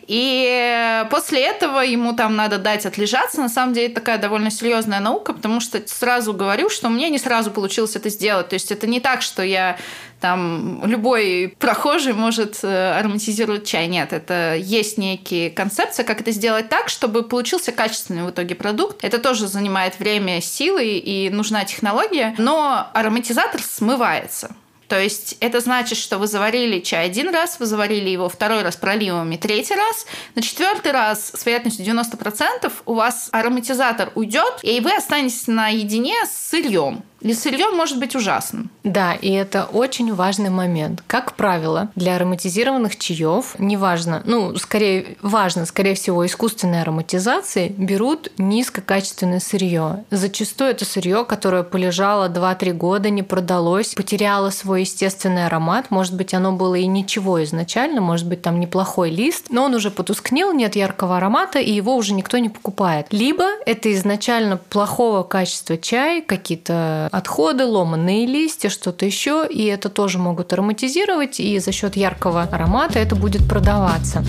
И 0.08 1.06
после 1.12 1.42
этого 1.42 1.82
ему 1.82 2.14
там 2.14 2.36
надо 2.36 2.58
дать 2.58 2.88
отлежаться. 2.88 3.40
На 3.40 3.50
самом 3.50 3.76
деле 3.76 3.86
это 3.86 3.96
такая 3.98 4.18
довольно 4.18 4.50
серьезная 4.50 5.00
наука, 5.00 5.32
потому 5.32 5.60
что 5.60 5.80
сразу 5.86 6.34
говорю, 6.34 6.72
что 6.72 6.90
мне 6.90 7.12
не 7.12 7.20
сразу 7.20 7.52
получилось 7.52 7.96
это 7.96 8.10
сделать. 8.10 8.50
То 8.50 8.56
есть 8.56 8.72
это 8.72 8.88
не 8.88 9.00
так, 9.00 9.22
что 9.22 9.44
я 9.44 9.75
там 10.22 10.82
любой 10.86 11.56
прохожий 11.60 12.14
может 12.14 12.60
э, 12.64 13.00
ароматизировать 13.00 13.68
чай. 13.68 13.88
Нет, 13.88 14.14
это 14.14 14.56
есть 14.56 14.98
некие 14.98 15.52
концепции, 15.52 16.04
как 16.04 16.22
это 16.22 16.32
сделать 16.32 16.70
так, 16.70 16.90
чтобы 16.90 17.24
получился 17.24 17.72
качественный 17.72 18.24
в 18.24 18.32
итоге 18.32 18.56
продукт. 18.56 19.04
Это 19.04 19.20
тоже 19.20 19.48
занимает 19.48 20.00
время, 20.00 20.42
силы 20.42 20.98
и 20.98 21.30
нужна 21.30 21.66
технология, 21.66 22.34
но 22.38 22.88
ароматизатор 22.94 23.62
смывается. 23.62 24.56
То 24.88 25.00
есть 25.00 25.38
это 25.40 25.60
значит, 25.60 25.98
что 25.98 26.18
вы 26.18 26.28
заварили 26.28 26.80
чай 26.80 27.06
один 27.06 27.30
раз, 27.30 27.60
вы 27.60 27.66
заварили 27.66 28.10
его 28.10 28.30
второй 28.30 28.62
раз 28.62 28.76
проливами, 28.76 29.36
третий 29.36 29.76
раз. 29.76 30.06
На 30.36 30.42
четвертый 30.42 30.92
раз 30.92 31.32
с 31.34 31.46
вероятностью 31.46 31.86
90% 31.86 32.72
у 32.86 32.94
вас 32.94 33.30
ароматизатор 33.32 34.12
уйдет, 34.16 34.60
и 34.62 34.80
вы 34.80 34.96
останетесь 34.96 35.48
наедине 35.48 36.16
с 36.26 36.50
сырьем. 36.50 37.04
Сырье 37.34 37.70
может 37.70 38.00
быть 38.00 38.16
ужасным. 38.16 38.70
Да, 38.84 39.14
и 39.14 39.32
это 39.32 39.66
очень 39.66 40.14
важный 40.14 40.50
момент. 40.50 41.04
Как 41.08 41.34
правило, 41.34 41.90
для 41.96 42.16
ароматизированных 42.16 42.98
чаев, 42.98 43.56
неважно, 43.58 44.22
ну, 44.26 44.56
скорее, 44.58 45.18
важно, 45.22 45.66
скорее 45.66 45.96
всего, 45.96 46.26
искусственной 46.26 46.82
ароматизации, 46.82 47.70
берут 47.70 48.32
низкокачественное 48.38 49.40
сырье. 49.40 50.04
Зачастую 50.12 50.72
это 50.72 50.86
сырье, 50.86 51.26
которое 51.26 51.64
полежало 51.64 52.30
2-3 52.30 52.74
года, 52.74 53.10
не 53.10 53.24
продалось, 53.24 53.94
потеряло 53.96 54.50
свой 54.50 54.82
естественный 54.82 55.46
аромат. 55.46 55.92
Может 55.92 56.16
быть, 56.16 56.34
оно 56.34 56.52
было 56.52 56.76
и 56.76 56.86
ничего 56.86 57.44
изначально, 57.44 58.02
может 58.02 58.28
быть, 58.28 58.42
там 58.42 58.60
неплохой 58.60 59.10
лист, 59.10 59.48
но 59.50 59.66
он 59.66 59.74
уже 59.74 59.92
потускнел, 59.92 60.54
нет 60.54 60.76
яркого 60.76 61.18
аромата, 61.18 61.60
и 61.60 61.72
его 61.72 61.96
уже 61.96 62.14
никто 62.14 62.38
не 62.38 62.50
покупает. 62.50 63.08
Либо 63.12 63.46
это 63.66 63.92
изначально 63.94 64.58
плохого 64.58 65.24
качества 65.24 65.78
чай, 65.78 66.22
какие-то 66.22 67.10
отходы, 67.16 67.66
ломанные 67.66 68.26
листья, 68.26 68.70
что-то 68.70 69.06
еще, 69.06 69.48
и 69.50 69.64
это 69.66 69.90
тоже 69.90 70.18
могут 70.18 70.52
ароматизировать, 70.52 71.40
и 71.40 71.60
за 71.60 71.72
счет 71.72 71.96
яркого 71.96 72.44
аромата 72.44 73.00
это 73.00 73.16
будет 73.16 73.48
продаваться. 73.48 74.24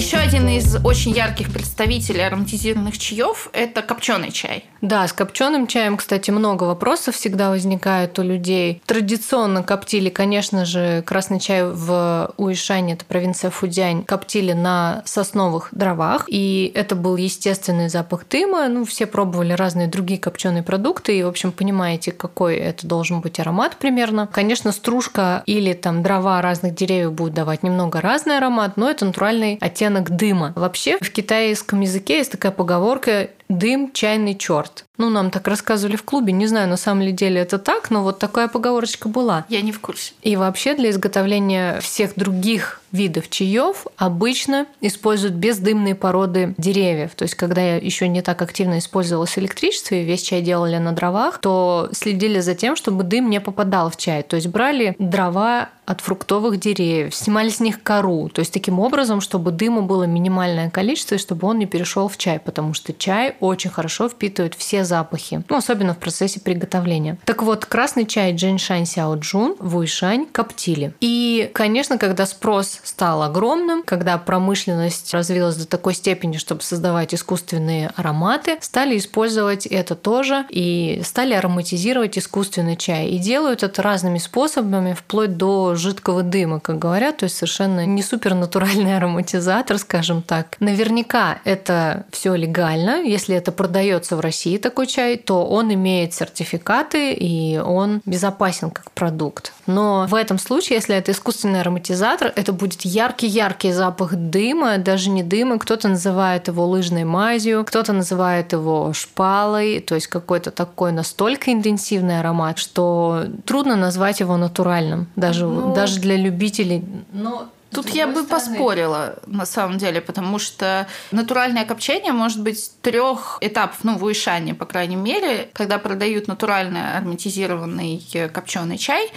Еще 0.00 0.16
один 0.16 0.48
из 0.48 0.82
очень 0.82 1.12
ярких 1.12 1.52
представителей 1.52 2.22
ароматизированных 2.22 2.96
чаев– 2.96 3.50
это 3.52 3.82
копченый 3.82 4.30
чай. 4.30 4.64
Да, 4.80 5.06
с 5.06 5.12
копченым 5.12 5.66
чаем, 5.66 5.98
кстати, 5.98 6.30
много 6.30 6.64
вопросов 6.64 7.16
всегда 7.16 7.50
возникает 7.50 8.18
у 8.18 8.22
людей. 8.22 8.80
Традиционно 8.86 9.62
коптили, 9.62 10.08
конечно 10.08 10.64
же, 10.64 11.02
красный 11.02 11.38
чай 11.38 11.64
в 11.64 12.32
Уишане, 12.38 12.94
это 12.94 13.04
провинция 13.04 13.50
Фудянь, 13.50 14.02
коптили 14.04 14.54
на 14.54 15.02
сосновых 15.04 15.68
дровах, 15.72 16.24
и 16.28 16.72
это 16.74 16.96
был 16.96 17.16
естественный 17.16 17.90
запах 17.90 18.26
дыма. 18.26 18.68
Ну, 18.68 18.86
все 18.86 19.04
пробовали 19.04 19.52
разные 19.52 19.86
другие 19.86 20.18
копченые 20.18 20.62
продукты, 20.62 21.18
и, 21.18 21.22
в 21.22 21.28
общем, 21.28 21.52
понимаете, 21.52 22.10
какой 22.10 22.56
это 22.56 22.86
должен 22.86 23.20
быть 23.20 23.38
аромат 23.38 23.76
примерно. 23.76 24.26
Конечно, 24.32 24.72
стружка 24.72 25.42
или 25.44 25.74
там 25.74 26.02
дрова 26.02 26.40
разных 26.40 26.74
деревьев 26.74 27.12
будут 27.12 27.34
давать 27.34 27.62
немного 27.62 28.00
разный 28.00 28.38
аромат, 28.38 28.78
но 28.78 28.90
это 28.90 29.04
натуральный 29.04 29.58
оттенок 29.60 29.89
дыма. 30.10 30.52
Вообще 30.56 30.98
в 30.98 31.10
китайском 31.10 31.80
языке 31.80 32.18
есть 32.18 32.32
такая 32.32 32.52
поговорка 32.52 33.30
«дым– 33.50 33.90
чайный 33.92 34.36
черт». 34.36 34.86
Ну, 35.00 35.08
нам 35.08 35.30
так 35.30 35.48
рассказывали 35.48 35.96
в 35.96 36.02
клубе. 36.02 36.30
Не 36.30 36.46
знаю, 36.46 36.68
на 36.68 36.76
самом 36.76 37.16
деле 37.16 37.40
это 37.40 37.58
так, 37.58 37.90
но 37.90 38.02
вот 38.02 38.18
такая 38.18 38.48
поговорочка 38.48 39.08
была. 39.08 39.46
Я 39.48 39.62
не 39.62 39.72
в 39.72 39.80
курсе. 39.80 40.12
И 40.20 40.36
вообще 40.36 40.74
для 40.74 40.90
изготовления 40.90 41.80
всех 41.80 42.14
других 42.16 42.82
видов 42.92 43.30
чаев 43.30 43.86
обычно 43.96 44.66
используют 44.82 45.36
бездымные 45.36 45.94
породы 45.94 46.54
деревьев. 46.58 47.12
То 47.14 47.22
есть, 47.22 47.34
когда 47.34 47.62
я 47.62 47.76
еще 47.76 48.08
не 48.08 48.20
так 48.20 48.42
активно 48.42 48.78
использовалось 48.78 49.38
электричество 49.38 49.94
и 49.94 50.04
весь 50.04 50.22
чай 50.22 50.42
делали 50.42 50.76
на 50.76 50.92
дровах, 50.92 51.38
то 51.38 51.88
следили 51.92 52.40
за 52.40 52.54
тем, 52.54 52.76
чтобы 52.76 53.02
дым 53.02 53.30
не 53.30 53.40
попадал 53.40 53.88
в 53.90 53.96
чай. 53.96 54.22
То 54.22 54.36
есть 54.36 54.48
брали 54.48 54.96
дрова 54.98 55.70
от 55.86 56.02
фруктовых 56.02 56.60
деревьев, 56.60 57.14
снимали 57.14 57.48
с 57.48 57.58
них 57.58 57.82
кору. 57.82 58.28
То 58.28 58.40
есть 58.40 58.52
таким 58.52 58.78
образом, 58.78 59.20
чтобы 59.20 59.50
дыма 59.50 59.82
было 59.82 60.04
минимальное 60.04 60.70
количество 60.70 61.16
и 61.16 61.18
чтобы 61.18 61.48
он 61.48 61.58
не 61.58 61.66
перешел 61.66 62.08
в 62.08 62.16
чай, 62.16 62.38
потому 62.38 62.74
что 62.74 62.92
чай 62.92 63.34
очень 63.40 63.70
хорошо 63.70 64.08
впитывает 64.08 64.54
все 64.54 64.84
запахи, 64.84 65.42
ну, 65.48 65.56
особенно 65.56 65.94
в 65.94 65.98
процессе 65.98 66.40
приготовления. 66.40 67.18
Так 67.24 67.42
вот, 67.42 67.64
красный 67.64 68.06
чай 68.06 68.34
Джиншань 68.34 68.86
Сяо 68.86 69.16
Джун 69.16 69.56
в 69.58 69.76
Уишань 69.76 70.26
коптили. 70.26 70.92
И, 71.00 71.50
конечно, 71.52 71.98
когда 71.98 72.26
спрос 72.26 72.80
стал 72.82 73.22
огромным, 73.22 73.82
когда 73.82 74.18
промышленность 74.18 75.12
развилась 75.14 75.56
до 75.56 75.66
такой 75.66 75.94
степени, 75.94 76.36
чтобы 76.36 76.62
создавать 76.62 77.14
искусственные 77.14 77.92
ароматы, 77.96 78.58
стали 78.60 78.98
использовать 78.98 79.66
это 79.66 79.94
тоже 79.94 80.44
и 80.48 81.00
стали 81.04 81.34
ароматизировать 81.34 82.18
искусственный 82.18 82.76
чай. 82.76 83.08
И 83.08 83.18
делают 83.18 83.62
это 83.62 83.82
разными 83.82 84.18
способами, 84.18 84.94
вплоть 84.94 85.36
до 85.36 85.74
жидкого 85.74 86.22
дыма, 86.22 86.60
как 86.60 86.78
говорят, 86.78 87.18
то 87.18 87.24
есть 87.24 87.36
совершенно 87.36 87.86
не 87.86 88.02
супернатуральный 88.02 88.96
ароматизатор, 88.98 89.78
скажем 89.78 90.22
так. 90.22 90.56
Наверняка 90.60 91.38
это 91.44 92.04
все 92.10 92.34
легально, 92.34 93.02
если 93.02 93.29
это 93.36 93.52
продается 93.52 94.16
в 94.16 94.20
России 94.20 94.56
такой 94.56 94.80
такой 94.80 94.86
чай, 94.86 95.16
то 95.16 95.44
он 95.44 95.72
имеет 95.74 96.14
сертификаты 96.14 97.12
и 97.12 97.58
он 97.58 98.00
безопасен 98.06 98.70
как 98.70 98.90
продукт. 98.92 99.52
Но 99.66 100.06
в 100.08 100.14
этом 100.14 100.38
случае, 100.38 100.76
если 100.76 100.96
это 100.96 101.12
искусственный 101.12 101.60
ароматизатор, 101.60 102.32
это 102.34 102.52
будет 102.52 102.82
яркий-яркий 102.82 103.72
запах 103.72 104.14
дыма, 104.14 104.78
даже 104.78 105.10
не 105.10 105.22
дыма, 105.22 105.58
кто-то 105.58 105.88
называет 105.88 106.48
его 106.48 106.66
лыжной 106.66 107.04
мазью, 107.04 107.64
кто-то 107.64 107.92
называет 107.92 108.52
его 108.52 108.92
шпалой, 108.92 109.80
то 109.80 109.94
есть 109.94 110.06
какой-то 110.06 110.50
такой 110.50 110.92
настолько 110.92 111.52
интенсивный 111.52 112.20
аромат, 112.20 112.58
что 112.58 113.24
трудно 113.44 113.76
назвать 113.76 114.20
его 114.20 114.36
натуральным, 114.36 115.08
даже, 115.16 115.46
ну, 115.46 115.74
даже 115.74 116.00
для 116.00 116.16
любителей. 116.16 116.84
Но 117.12 117.48
Тут 117.70 117.90
я 117.90 118.06
бы 118.06 118.22
стороны... 118.22 118.28
поспорила, 118.28 119.18
на 119.26 119.46
самом 119.46 119.78
деле, 119.78 120.00
потому 120.00 120.38
что 120.38 120.86
натуральное 121.12 121.64
копчение 121.64 122.12
может 122.12 122.42
быть 122.42 122.72
трех 122.82 123.38
этапов, 123.40 123.78
ну, 123.84 123.96
в 123.96 124.04
Уишане, 124.04 124.54
по 124.54 124.66
крайней 124.66 124.96
мере, 124.96 125.48
когда 125.52 125.78
продают 125.78 126.26
натуральный 126.26 126.96
ароматизированный 126.96 128.02
копченый 128.32 128.78
чай, 128.78 129.10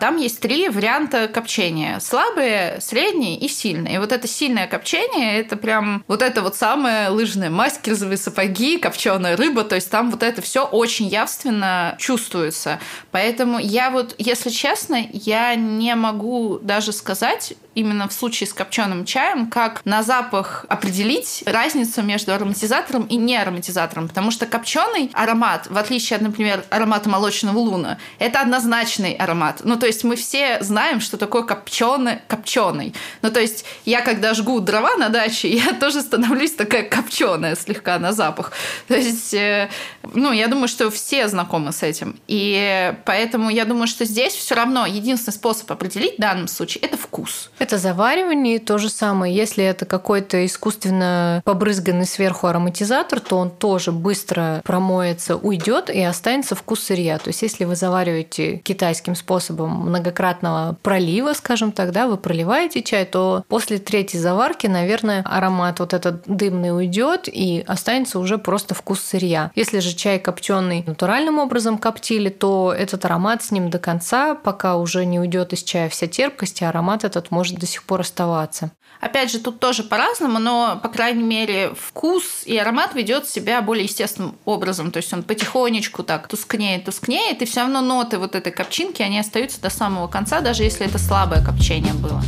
там 0.00 0.16
есть 0.16 0.40
три 0.40 0.68
варианта 0.68 1.28
копчения. 1.28 2.00
Слабые, 2.00 2.78
средние 2.80 3.38
и 3.38 3.46
сильные. 3.46 3.94
И 3.94 3.98
вот 3.98 4.10
это 4.10 4.26
сильное 4.26 4.66
копчение, 4.66 5.38
это 5.40 5.56
прям 5.56 6.04
вот 6.08 6.22
это 6.22 6.42
вот 6.42 6.56
самое 6.56 7.08
лыжное 7.08 7.50
мазь, 7.50 7.78
кирзовые 7.78 8.16
сапоги, 8.16 8.78
копченая 8.78 9.36
рыба. 9.36 9.62
То 9.62 9.76
есть 9.76 9.90
там 9.90 10.10
вот 10.10 10.22
это 10.22 10.42
все 10.42 10.64
очень 10.64 11.06
явственно 11.06 11.94
чувствуется. 11.98 12.80
Поэтому 13.12 13.58
я 13.58 13.90
вот, 13.90 14.14
если 14.18 14.50
честно, 14.50 15.06
я 15.12 15.54
не 15.54 15.94
могу 15.94 16.58
даже 16.58 16.92
сказать, 16.92 17.54
именно 17.74 18.08
в 18.08 18.12
случае 18.12 18.48
с 18.48 18.52
копченым 18.52 19.04
чаем, 19.04 19.48
как 19.48 19.82
на 19.84 20.02
запах 20.02 20.66
определить 20.68 21.44
разницу 21.46 22.02
между 22.02 22.34
ароматизатором 22.34 23.04
и 23.04 23.16
не 23.16 23.36
ароматизатором. 23.36 24.08
Потому 24.08 24.30
что 24.30 24.46
копченый 24.46 25.10
аромат, 25.12 25.68
в 25.70 25.78
отличие 25.78 26.16
от, 26.16 26.22
например, 26.22 26.64
аромата 26.70 27.08
молочного 27.08 27.58
луна, 27.58 27.98
это 28.18 28.40
однозначный 28.40 29.14
аромат. 29.14 29.59
Ну, 29.64 29.76
то 29.76 29.86
есть 29.86 30.04
мы 30.04 30.16
все 30.16 30.58
знаем, 30.62 31.00
что 31.00 31.16
такое 31.16 31.42
копченый, 31.42 32.18
копченый. 32.26 32.94
Ну, 33.22 33.30
то 33.30 33.40
есть 33.40 33.64
я, 33.84 34.00
когда 34.00 34.34
жгу 34.34 34.60
дрова 34.60 34.96
на 34.96 35.08
даче, 35.08 35.48
я 35.56 35.72
тоже 35.72 36.00
становлюсь 36.00 36.52
такая 36.52 36.82
копченая 36.82 37.56
слегка 37.56 37.98
на 37.98 38.12
запах. 38.12 38.52
То 38.88 38.94
есть, 38.94 39.34
э, 39.34 39.70
ну, 40.14 40.32
я 40.32 40.48
думаю, 40.48 40.68
что 40.68 40.90
все 40.90 41.28
знакомы 41.28 41.72
с 41.72 41.82
этим. 41.82 42.18
И 42.26 42.94
поэтому 43.04 43.50
я 43.50 43.64
думаю, 43.64 43.86
что 43.86 44.04
здесь 44.04 44.34
все 44.34 44.54
равно 44.54 44.86
единственный 44.86 45.34
способ 45.34 45.70
определить 45.72 46.16
в 46.16 46.20
данном 46.20 46.48
случае– 46.48 46.82
это 46.82 46.96
вкус. 46.96 47.50
Это 47.58 47.78
заваривание, 47.78 48.58
то 48.58 48.78
же 48.78 48.88
самое. 48.88 49.34
Если 49.34 49.64
это 49.64 49.86
какой-то 49.86 50.44
искусственно 50.44 51.42
побрызганный 51.44 52.06
сверху 52.06 52.46
ароматизатор, 52.46 53.20
то 53.20 53.36
он 53.36 53.50
тоже 53.50 53.92
быстро 53.92 54.62
промоется, 54.64 55.36
уйдет 55.36 55.90
и 55.90 56.00
останется 56.02 56.54
вкус 56.54 56.80
сырья. 56.80 57.18
То 57.18 57.28
есть 57.28 57.42
если 57.42 57.64
вы 57.64 57.76
завариваете 57.76 58.58
китайским 58.58 59.14
способом, 59.14 59.49
способом 59.50 59.88
многократного 59.88 60.76
пролива, 60.82 61.32
скажем 61.32 61.72
так, 61.72 61.92
да, 61.92 62.06
вы 62.06 62.16
проливаете 62.16 62.82
чай, 62.82 63.04
то 63.04 63.44
после 63.48 63.78
третьей 63.78 64.20
заварки, 64.20 64.66
наверное, 64.66 65.22
аромат 65.24 65.80
вот 65.80 65.92
этот 65.92 66.22
дымный 66.26 66.74
уйдет 66.76 67.28
и 67.28 67.64
останется 67.66 68.18
уже 68.18 68.38
просто 68.38 68.74
вкус 68.74 69.00
сырья. 69.00 69.50
Если 69.54 69.80
же 69.80 69.94
чай 69.94 70.18
копченый 70.18 70.84
натуральным 70.86 71.38
образом 71.38 71.78
коптили, 71.78 72.28
то 72.28 72.74
этот 72.76 73.04
аромат 73.04 73.42
с 73.42 73.50
ним 73.50 73.70
до 73.70 73.78
конца, 73.78 74.34
пока 74.34 74.76
уже 74.76 75.04
не 75.04 75.18
уйдет 75.18 75.52
из 75.52 75.62
чая 75.62 75.88
вся 75.88 76.06
терпкость, 76.06 76.62
и 76.62 76.64
аромат 76.64 77.04
этот 77.04 77.30
может 77.30 77.58
до 77.58 77.66
сих 77.66 77.82
пор 77.82 78.00
оставаться. 78.00 78.70
Опять 79.00 79.30
же, 79.32 79.38
тут 79.38 79.60
тоже 79.60 79.82
по-разному, 79.82 80.38
но, 80.38 80.78
по 80.82 80.88
крайней 80.88 81.22
мере, 81.22 81.72
вкус 81.74 82.42
и 82.44 82.56
аромат 82.58 82.94
ведет 82.94 83.26
себя 83.26 83.62
более 83.62 83.84
естественным 83.84 84.36
образом. 84.44 84.90
То 84.90 84.98
есть 84.98 85.12
он 85.14 85.22
потихонечку 85.22 86.02
так 86.02 86.28
тускнеет, 86.28 86.84
тускнеет, 86.84 87.40
и 87.40 87.46
все 87.46 87.60
равно 87.60 87.80
ноты 87.80 88.18
вот 88.18 88.34
этой 88.34 88.52
копчинки, 88.52 89.00
они 89.00 89.18
остаются 89.30 89.60
до 89.60 89.70
самого 89.70 90.08
конца, 90.08 90.40
даже 90.40 90.64
если 90.64 90.84
это 90.86 90.98
слабое 90.98 91.40
копчение 91.40 91.94
было. 91.94 92.20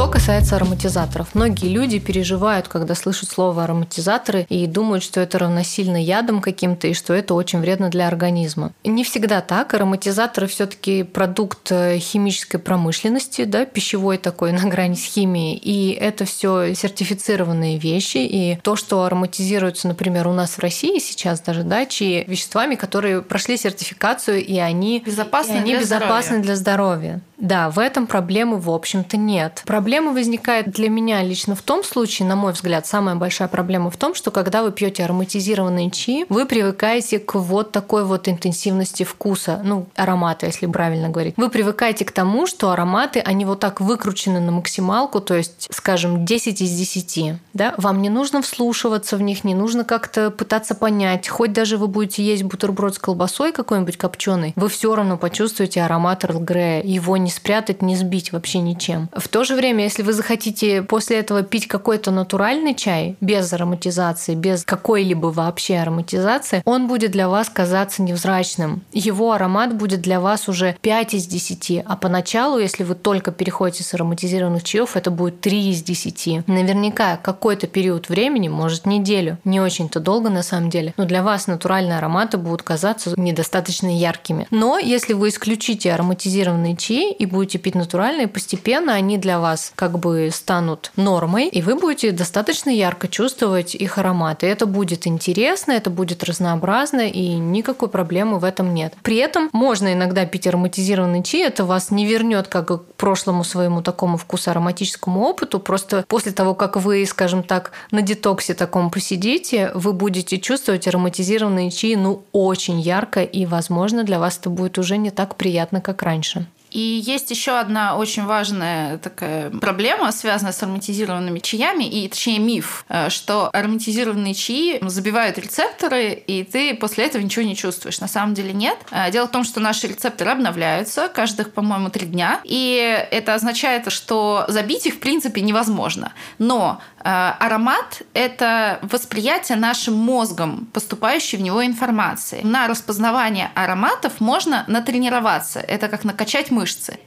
Что 0.00 0.08
касается 0.08 0.56
ароматизаторов, 0.56 1.34
многие 1.34 1.68
люди 1.68 1.98
переживают, 1.98 2.68
когда 2.68 2.94
слышат 2.94 3.28
слово 3.28 3.64
ароматизаторы 3.64 4.46
и 4.48 4.66
думают, 4.66 5.04
что 5.04 5.20
это 5.20 5.38
равносильно 5.38 6.02
ядом 6.02 6.40
каким-то 6.40 6.86
и 6.86 6.94
что 6.94 7.12
это 7.12 7.34
очень 7.34 7.60
вредно 7.60 7.90
для 7.90 8.08
организма. 8.08 8.72
Не 8.82 9.04
всегда 9.04 9.42
так. 9.42 9.74
Ароматизаторы 9.74 10.46
все-таки 10.46 11.02
продукт 11.02 11.70
э, 11.70 11.98
химической 11.98 12.56
промышленности, 12.56 13.44
да, 13.44 13.66
пищевой 13.66 14.16
такой 14.16 14.52
на 14.58 14.66
грани 14.70 14.94
с 14.94 15.04
химией. 15.04 15.58
И 15.58 15.90
это 15.90 16.24
все 16.24 16.72
сертифицированные 16.72 17.76
вещи. 17.76 18.26
И 18.26 18.58
то, 18.62 18.76
что 18.76 19.04
ароматизируется, 19.04 19.86
например, 19.86 20.28
у 20.28 20.32
нас 20.32 20.52
в 20.52 20.60
России 20.60 20.98
сейчас 20.98 21.42
даже, 21.42 21.62
да, 21.62 21.84
чьи 21.84 22.24
веществами, 22.26 22.74
которые 22.74 23.20
прошли 23.20 23.58
сертификацию, 23.58 24.42
и 24.42 24.56
они 24.56 25.02
безопасны, 25.04 25.52
и 25.52 25.56
они 25.56 25.72
для, 25.72 25.80
безопасны 25.80 26.38
здоровья. 26.38 26.42
для 26.42 26.56
здоровья. 26.56 27.20
Да, 27.40 27.70
в 27.70 27.78
этом 27.78 28.06
проблемы, 28.06 28.58
в 28.58 28.70
общем-то, 28.70 29.16
нет. 29.16 29.62
Проблема 29.66 30.12
возникает 30.12 30.70
для 30.70 30.90
меня 30.90 31.22
лично 31.22 31.54
в 31.54 31.62
том 31.62 31.82
случае, 31.82 32.28
на 32.28 32.36
мой 32.36 32.52
взгляд, 32.52 32.86
самая 32.86 33.16
большая 33.16 33.48
проблема 33.48 33.90
в 33.90 33.96
том, 33.96 34.14
что 34.14 34.30
когда 34.30 34.62
вы 34.62 34.72
пьете 34.72 35.04
ароматизированные 35.04 35.90
чаи, 35.90 36.26
вы 36.28 36.44
привыкаете 36.44 37.18
к 37.18 37.34
вот 37.34 37.72
такой 37.72 38.04
вот 38.04 38.28
интенсивности 38.28 39.04
вкуса, 39.04 39.60
ну, 39.64 39.86
аромата, 39.96 40.46
если 40.46 40.66
правильно 40.66 41.08
говорить. 41.08 41.34
Вы 41.38 41.48
привыкаете 41.48 42.04
к 42.04 42.12
тому, 42.12 42.46
что 42.46 42.70
ароматы, 42.70 43.20
они 43.20 43.46
вот 43.46 43.60
так 43.60 43.80
выкручены 43.80 44.40
на 44.40 44.52
максималку, 44.52 45.20
то 45.20 45.34
есть, 45.34 45.68
скажем, 45.70 46.26
10 46.26 46.60
из 46.60 46.70
10. 46.70 47.34
Да? 47.54 47.74
Вам 47.78 48.02
не 48.02 48.10
нужно 48.10 48.42
вслушиваться 48.42 49.16
в 49.16 49.22
них, 49.22 49.44
не 49.44 49.54
нужно 49.54 49.84
как-то 49.84 50.30
пытаться 50.30 50.74
понять. 50.74 51.28
Хоть 51.28 51.52
даже 51.52 51.78
вы 51.78 51.88
будете 51.88 52.22
есть 52.22 52.42
бутерброд 52.42 52.94
с 52.94 52.98
колбасой 52.98 53.52
какой-нибудь 53.52 53.96
копченый, 53.96 54.52
вы 54.56 54.68
все 54.68 54.94
равно 54.94 55.16
почувствуете 55.16 55.82
аромат 55.82 56.24
Эрл 56.24 56.40
Грея. 56.40 56.82
Его 56.82 57.16
не 57.16 57.29
спрятать, 57.30 57.82
не 57.82 57.96
сбить 57.96 58.32
вообще 58.32 58.58
ничем. 58.60 59.08
В 59.14 59.28
то 59.28 59.44
же 59.44 59.54
время, 59.54 59.84
если 59.84 60.02
вы 60.02 60.12
захотите 60.12 60.82
после 60.82 61.18
этого 61.18 61.42
пить 61.42 61.66
какой-то 61.66 62.10
натуральный 62.10 62.74
чай, 62.74 63.16
без 63.20 63.52
ароматизации, 63.52 64.34
без 64.34 64.64
какой-либо 64.64 65.28
вообще 65.28 65.78
ароматизации, 65.78 66.62
он 66.64 66.88
будет 66.88 67.10
для 67.12 67.28
вас 67.28 67.48
казаться 67.48 68.02
невзрачным. 68.02 68.82
Его 68.92 69.32
аромат 69.32 69.74
будет 69.74 70.00
для 70.00 70.20
вас 70.20 70.48
уже 70.48 70.76
5 70.80 71.14
из 71.14 71.26
10, 71.26 71.82
а 71.84 71.96
поначалу, 71.96 72.58
если 72.58 72.84
вы 72.84 72.94
только 72.94 73.32
переходите 73.32 73.84
с 73.84 73.94
ароматизированных 73.94 74.62
чаев, 74.64 74.96
это 74.96 75.10
будет 75.10 75.40
3 75.40 75.70
из 75.70 75.82
10. 75.82 76.46
Наверняка 76.48 77.16
какой-то 77.16 77.66
период 77.66 78.08
времени, 78.08 78.48
может 78.48 78.86
неделю, 78.86 79.38
не 79.44 79.60
очень-то 79.60 80.00
долго 80.00 80.30
на 80.30 80.42
самом 80.42 80.70
деле, 80.70 80.94
но 80.96 81.04
для 81.04 81.22
вас 81.22 81.46
натуральные 81.46 81.98
ароматы 81.98 82.38
будут 82.38 82.62
казаться 82.62 83.14
недостаточно 83.16 83.94
яркими. 83.96 84.46
Но 84.50 84.78
если 84.78 85.12
вы 85.12 85.28
исключите 85.28 85.92
ароматизированные 85.92 86.76
чаи 86.76 87.12
и 87.20 87.26
будете 87.26 87.58
пить 87.58 87.74
натуральные, 87.74 88.28
постепенно 88.28 88.94
они 88.94 89.18
для 89.18 89.38
вас 89.38 89.72
как 89.76 89.98
бы 89.98 90.30
станут 90.32 90.90
нормой, 90.96 91.48
и 91.48 91.60
вы 91.60 91.74
будете 91.74 92.12
достаточно 92.12 92.70
ярко 92.70 93.08
чувствовать 93.08 93.74
их 93.74 93.98
аромат. 93.98 94.42
И 94.42 94.46
это 94.46 94.64
будет 94.64 95.06
интересно, 95.06 95.72
это 95.72 95.90
будет 95.90 96.24
разнообразно, 96.24 97.02
и 97.02 97.34
никакой 97.34 97.90
проблемы 97.90 98.38
в 98.38 98.44
этом 98.44 98.72
нет. 98.72 98.94
При 99.02 99.16
этом 99.16 99.50
можно 99.52 99.92
иногда 99.92 100.24
пить 100.24 100.46
ароматизированный 100.46 101.22
чай, 101.22 101.42
это 101.42 101.66
вас 101.66 101.90
не 101.90 102.06
вернет 102.06 102.48
как 102.48 102.68
к 102.68 102.94
прошлому 102.96 103.44
своему 103.44 103.82
такому 103.82 104.16
вкусу 104.16 104.50
ароматическому 104.52 105.20
опыту. 105.20 105.60
Просто 105.60 106.06
после 106.08 106.32
того, 106.32 106.54
как 106.54 106.76
вы, 106.76 107.04
скажем 107.04 107.42
так, 107.42 107.72
на 107.90 108.00
детоксе 108.00 108.54
таком 108.54 108.90
посидите, 108.90 109.72
вы 109.74 109.92
будете 109.92 110.38
чувствовать 110.38 110.88
ароматизированные 110.88 111.70
чаи 111.70 111.96
ну 111.96 112.22
очень 112.32 112.80
ярко, 112.80 113.22
и, 113.22 113.44
возможно, 113.44 114.04
для 114.04 114.18
вас 114.18 114.38
это 114.38 114.48
будет 114.48 114.78
уже 114.78 114.96
не 114.96 115.10
так 115.10 115.36
приятно, 115.36 115.82
как 115.82 116.02
раньше. 116.02 116.46
И 116.70 117.02
есть 117.04 117.30
еще 117.30 117.58
одна 117.58 117.96
очень 117.96 118.24
важная 118.24 118.98
такая 118.98 119.50
проблема, 119.50 120.12
связанная 120.12 120.52
с 120.52 120.62
ароматизированными 120.62 121.40
чаями, 121.40 121.84
и 121.84 122.08
точнее 122.08 122.38
миф, 122.38 122.84
э, 122.88 123.10
что 123.10 123.50
ароматизированные 123.52 124.34
чаи 124.34 124.78
забивают 124.82 125.38
рецепторы, 125.38 126.12
и 126.12 126.44
ты 126.44 126.74
после 126.74 127.06
этого 127.06 127.22
ничего 127.22 127.44
не 127.44 127.56
чувствуешь. 127.56 128.00
На 128.00 128.08
самом 128.08 128.34
деле 128.34 128.52
нет. 128.52 128.78
Э, 128.90 129.10
дело 129.10 129.26
в 129.26 129.30
том, 129.30 129.44
что 129.44 129.60
наши 129.60 129.88
рецепторы 129.88 130.30
обновляются 130.30 131.08
каждых, 131.08 131.52
по-моему, 131.52 131.90
три 131.90 132.06
дня, 132.06 132.40
и 132.44 133.06
это 133.10 133.34
означает, 133.34 133.90
что 133.92 134.44
забить 134.48 134.86
их 134.86 134.94
в 134.94 135.00
принципе 135.00 135.40
невозможно. 135.40 136.12
Но 136.38 136.80
э, 136.98 137.02
аромат– 137.04 138.02
это 138.14 138.78
восприятие 138.82 139.58
нашим 139.58 139.94
мозгом 139.94 140.68
поступающей 140.72 141.36
в 141.36 141.40
него 141.40 141.64
информации. 141.66 142.40
На 142.42 142.68
распознавание 142.68 143.50
ароматов 143.54 144.20
можно 144.20 144.64
натренироваться. 144.68 145.60
Это 145.60 145.88
как 145.88 146.04
накачать 146.04 146.50
мышцы. 146.50 146.59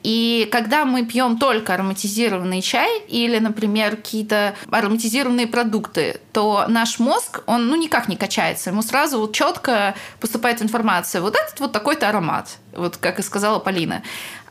И 0.03 0.47
когда 0.51 0.85
мы 0.85 1.05
пьем 1.05 1.37
только 1.37 1.73
ароматизированный 1.73 2.61
чай 2.61 3.01
или, 3.07 3.39
например, 3.39 3.95
какие-то 3.97 4.55
ароматизированные 4.69 5.47
продукты, 5.47 6.19
то 6.31 6.65
наш 6.67 6.99
мозг, 6.99 7.41
он 7.45 7.67
ну, 7.67 7.75
никак 7.75 8.07
не 8.07 8.15
качается. 8.15 8.69
Ему 8.69 8.81
сразу 8.81 9.19
вот 9.19 9.33
четко 9.33 9.95
поступает 10.19 10.61
информация. 10.61 11.21
Вот 11.21 11.35
этот 11.35 11.59
вот 11.59 11.71
такой-то 11.71 12.09
аромат 12.09 12.57
вот 12.75 12.97
как 12.97 13.19
и 13.19 13.23
сказала 13.23 13.59
Полина. 13.59 14.03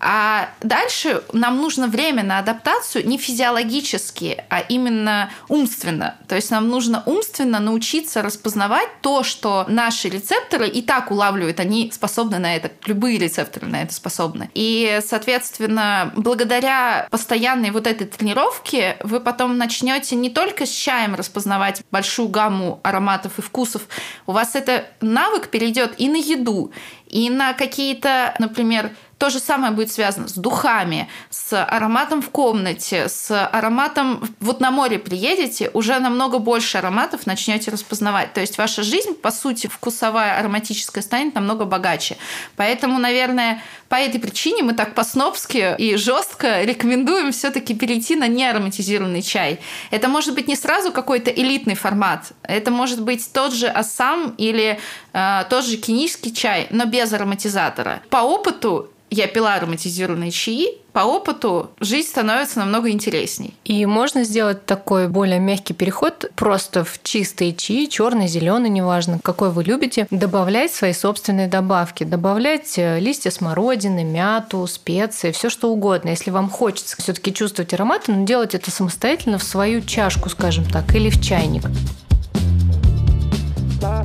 А 0.04 0.48
дальше 0.60 1.22
нам 1.32 1.58
нужно 1.58 1.86
время 1.86 2.24
на 2.24 2.40
адаптацию 2.40 3.06
не 3.06 3.18
физиологически, 3.18 4.44
а 4.48 4.58
именно 4.58 5.30
умственно. 5.48 6.16
То 6.26 6.34
есть 6.34 6.50
нам 6.50 6.68
нужно 6.68 7.04
умственно 7.06 7.60
научиться 7.60 8.20
распознавать 8.20 8.88
то, 9.00 9.22
что 9.22 9.64
наши 9.68 10.08
рецепторы 10.08 10.66
и 10.66 10.82
так 10.82 11.12
улавливают, 11.12 11.60
они 11.60 11.92
способны 11.92 12.40
на 12.40 12.56
это, 12.56 12.72
любые 12.86 13.16
рецепторы 13.16 13.68
на 13.68 13.82
это 13.82 13.94
способны. 13.94 14.50
И, 14.54 14.98
соответственно, 15.06 16.12
благодаря 16.16 17.06
постоянной 17.08 17.70
вот 17.70 17.86
этой 17.86 18.08
тренировке 18.08 18.96
вы 19.04 19.20
потом 19.20 19.56
начнете 19.56 20.16
не 20.16 20.30
только 20.30 20.66
с 20.66 20.70
чаем 20.70 21.14
распознавать 21.14 21.84
большую 21.92 22.26
гамму 22.28 22.80
ароматов 22.82 23.38
и 23.38 23.42
вкусов, 23.42 23.82
у 24.26 24.32
вас 24.32 24.56
это 24.56 24.84
навык 25.00 25.48
перейдет 25.48 25.94
и 25.98 26.08
на 26.08 26.16
еду, 26.16 26.72
и 27.06 27.30
на 27.30 27.52
какие-то, 27.52 28.34
например, 28.40 28.90
то 29.22 29.30
же 29.30 29.38
самое 29.38 29.72
будет 29.72 29.92
связано 29.92 30.26
с 30.26 30.32
духами, 30.32 31.08
с 31.30 31.56
ароматом 31.64 32.22
в 32.22 32.30
комнате, 32.30 33.08
с 33.08 33.30
ароматом... 33.30 34.34
Вот 34.40 34.58
на 34.58 34.72
море 34.72 34.98
приедете, 34.98 35.70
уже 35.74 35.96
намного 36.00 36.40
больше 36.40 36.78
ароматов 36.78 37.24
начнете 37.24 37.70
распознавать. 37.70 38.32
То 38.32 38.40
есть 38.40 38.58
ваша 38.58 38.82
жизнь, 38.82 39.14
по 39.14 39.30
сути, 39.30 39.68
вкусовая, 39.68 40.40
ароматическая 40.40 41.04
станет 41.04 41.36
намного 41.36 41.66
богаче. 41.66 42.16
Поэтому, 42.56 42.98
наверное, 42.98 43.62
по 43.88 43.94
этой 43.94 44.18
причине 44.18 44.64
мы 44.64 44.74
так 44.74 44.96
по-снобски 44.96 45.76
и 45.78 45.94
жестко 45.94 46.62
рекомендуем 46.62 47.30
все-таки 47.30 47.76
перейти 47.76 48.16
на 48.16 48.26
неароматизированный 48.26 49.22
чай. 49.22 49.60
Это 49.92 50.08
может 50.08 50.34
быть 50.34 50.48
не 50.48 50.56
сразу 50.56 50.90
какой-то 50.90 51.30
элитный 51.30 51.76
формат. 51.76 52.32
Это 52.42 52.72
может 52.72 53.00
быть 53.00 53.32
тот 53.32 53.54
же 53.54 53.68
ассам 53.68 54.34
или 54.36 54.80
э, 55.12 55.44
тот 55.48 55.64
же 55.64 55.76
кенийский 55.76 56.34
чай, 56.34 56.66
но 56.70 56.86
без 56.86 57.12
ароматизатора. 57.12 58.02
По 58.10 58.16
опыту 58.16 58.88
я 59.12 59.26
пила 59.26 59.54
ароматизированные 59.54 60.30
чаи, 60.30 60.68
по 60.92 61.00
опыту 61.00 61.70
жизнь 61.80 62.08
становится 62.08 62.58
намного 62.58 62.90
интересней. 62.90 63.54
И 63.64 63.84
можно 63.86 64.24
сделать 64.24 64.64
такой 64.66 65.08
более 65.08 65.38
мягкий 65.38 65.74
переход 65.74 66.30
просто 66.34 66.84
в 66.84 67.02
чистые 67.02 67.54
чаи, 67.54 67.86
черный, 67.86 68.26
зеленый, 68.26 68.70
неважно, 68.70 69.18
какой 69.22 69.50
вы 69.50 69.64
любите, 69.64 70.06
добавлять 70.10 70.72
свои 70.72 70.92
собственные 70.92 71.48
добавки, 71.48 72.04
добавлять 72.04 72.78
э, 72.78 73.00
листья 73.00 73.30
смородины, 73.30 74.04
мяту, 74.04 74.66
специи, 74.66 75.32
все 75.32 75.50
что 75.50 75.70
угодно. 75.70 76.10
Если 76.10 76.30
вам 76.30 76.48
хочется 76.48 76.96
все-таки 76.98 77.34
чувствовать 77.34 77.74
ароматы, 77.74 78.12
но 78.12 78.24
делать 78.24 78.54
это 78.54 78.70
самостоятельно 78.70 79.38
в 79.38 79.42
свою 79.42 79.82
чашку, 79.82 80.28
скажем 80.28 80.64
так, 80.64 80.94
или 80.94 81.10
в 81.10 81.22
чайник. 81.22 81.64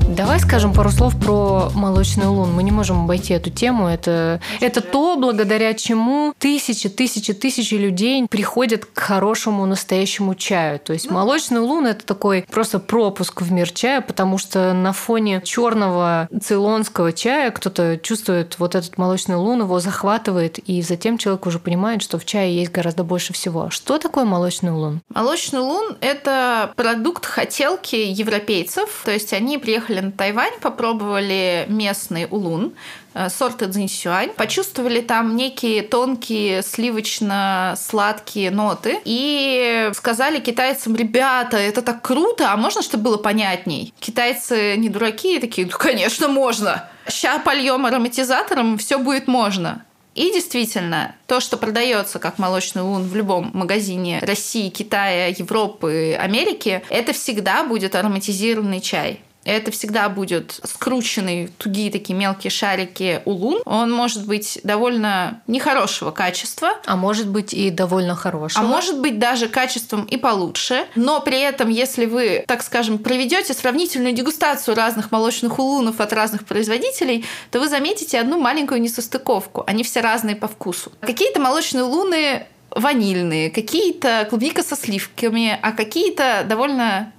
Давай 0.07 0.39
скажем 0.39 0.73
пару 0.73 0.89
слов 0.89 1.19
про 1.19 1.69
молочный 1.75 2.27
лун. 2.27 2.53
Мы 2.53 2.63
не 2.63 2.71
можем 2.71 3.03
обойти 3.03 3.33
эту 3.33 3.49
тему. 3.49 3.89
Это, 3.89 4.39
это 4.61 4.79
то, 4.79 5.17
благодаря 5.17 5.73
чему 5.73 6.33
тысячи, 6.39 6.87
тысячи, 6.87 7.33
тысячи 7.33 7.73
людей 7.73 8.25
приходят 8.29 8.85
к 8.85 8.97
хорошему 8.97 9.65
настоящему 9.65 10.33
чаю. 10.33 10.79
То 10.79 10.93
есть 10.93 11.07
ну, 11.07 11.15
молочный 11.15 11.59
лун 11.59 11.85
это 11.85 12.05
такой 12.05 12.45
просто 12.49 12.79
пропуск 12.79 13.41
в 13.41 13.51
мир 13.51 13.69
чая, 13.69 13.99
потому 13.99 14.37
что 14.37 14.71
на 14.71 14.93
фоне 14.93 15.41
черного 15.43 16.29
цейлонского 16.41 17.11
чая 17.11 17.51
кто-то 17.51 17.97
чувствует 18.01 18.57
вот 18.59 18.75
этот 18.75 18.97
молочный 18.97 19.35
лун, 19.35 19.59
его 19.59 19.81
захватывает, 19.81 20.57
и 20.57 20.81
затем 20.81 21.17
человек 21.17 21.45
уже 21.45 21.59
понимает, 21.59 22.01
что 22.01 22.17
в 22.17 22.23
чае 22.23 22.55
есть 22.55 22.71
гораздо 22.71 23.03
больше 23.03 23.33
всего. 23.33 23.69
Что 23.69 23.97
такое 23.97 24.23
молочный 24.23 24.71
лун? 24.71 25.01
Молочный 25.13 25.59
лун– 25.59 25.97
это 26.01 26.71
продукт 26.77 27.25
хотелки 27.25 27.97
европейцев. 27.97 29.01
То 29.03 29.11
есть 29.11 29.33
они 29.33 29.57
приехали 29.57 29.96
на 30.01 30.11
Тайвань, 30.11 30.59
попробовали 30.61 31.65
местный 31.67 32.27
улун, 32.29 32.73
э, 33.13 33.29
сорта 33.29 33.69
цзиньсюань, 33.69 34.31
почувствовали 34.31 35.01
там 35.01 35.35
некие 35.35 35.81
тонкие 35.81 36.61
сливочно-сладкие 36.61 38.51
ноты 38.51 38.99
и 39.05 39.89
сказали 39.93 40.39
китайцам, 40.39 40.95
ребята, 40.95 41.57
это 41.57 41.81
так 41.81 42.01
круто, 42.01 42.51
а 42.51 42.57
можно, 42.57 42.81
чтобы 42.81 43.03
было 43.03 43.17
понятней? 43.17 43.93
Китайцы 43.99 44.75
не 44.77 44.89
дураки, 44.89 45.39
такие, 45.39 45.67
ну, 45.67 45.77
конечно, 45.77 46.27
можно. 46.27 46.89
Ща 47.09 47.39
польем 47.39 47.85
ароматизатором, 47.85 48.77
все 48.77 48.97
будет 48.97 49.27
можно. 49.27 49.83
И 50.17 50.31
действительно, 50.33 51.15
то, 51.27 51.39
что 51.39 51.57
продается 51.57 52.17
как 52.17 52.39
молочный 52.39 52.81
лун 52.81 53.03
в 53.03 53.15
любом 53.15 53.51
магазине 53.53 54.17
России, 54.23 54.69
Китая, 54.69 55.27
Европы, 55.27 56.17
Америки, 56.19 56.81
это 56.89 57.13
всегда 57.13 57.63
будет 57.63 57.93
ароматизированный 57.93 58.81
чай 58.81 59.21
это 59.47 59.71
всегда 59.71 60.09
будет 60.09 60.59
скрученный, 60.63 61.49
тугие 61.57 61.91
такие 61.91 62.15
мелкие 62.15 62.51
шарики 62.51 63.21
улун. 63.25 63.61
Он 63.65 63.91
может 63.91 64.27
быть 64.27 64.59
довольно 64.63 65.41
нехорошего 65.47 66.11
качества. 66.11 66.69
А 66.85 66.95
может 66.95 67.27
быть 67.27 67.53
и 67.53 67.69
довольно 67.69 68.15
хорошего. 68.15 68.63
А 68.63 68.67
может 68.67 68.99
быть 68.99 69.19
даже 69.19 69.47
качеством 69.47 70.05
и 70.05 70.17
получше. 70.17 70.85
Но 70.95 71.21
при 71.21 71.39
этом, 71.39 71.69
если 71.69 72.05
вы, 72.05 72.43
так 72.47 72.63
скажем, 72.63 72.97
проведете 72.97 73.53
сравнительную 73.53 74.13
дегустацию 74.13 74.75
разных 74.75 75.11
молочных 75.11 75.59
улунов 75.59 76.01
от 76.01 76.13
разных 76.13 76.45
производителей, 76.45 77.25
то 77.51 77.59
вы 77.59 77.69
заметите 77.69 78.19
одну 78.19 78.39
маленькую 78.39 78.81
несостыковку. 78.81 79.63
Они 79.65 79.83
все 79.83 80.01
разные 80.01 80.35
по 80.35 80.47
вкусу. 80.47 80.91
Какие-то 81.01 81.39
молочные 81.39 81.83
улуны 81.83 82.45
ванильные, 82.71 83.49
какие-то 83.49 84.27
клубника 84.29 84.61
со 84.61 84.75
сливками, 84.75 85.57
а 85.61 85.71
какие-то 85.71 86.45
довольно 86.47 87.11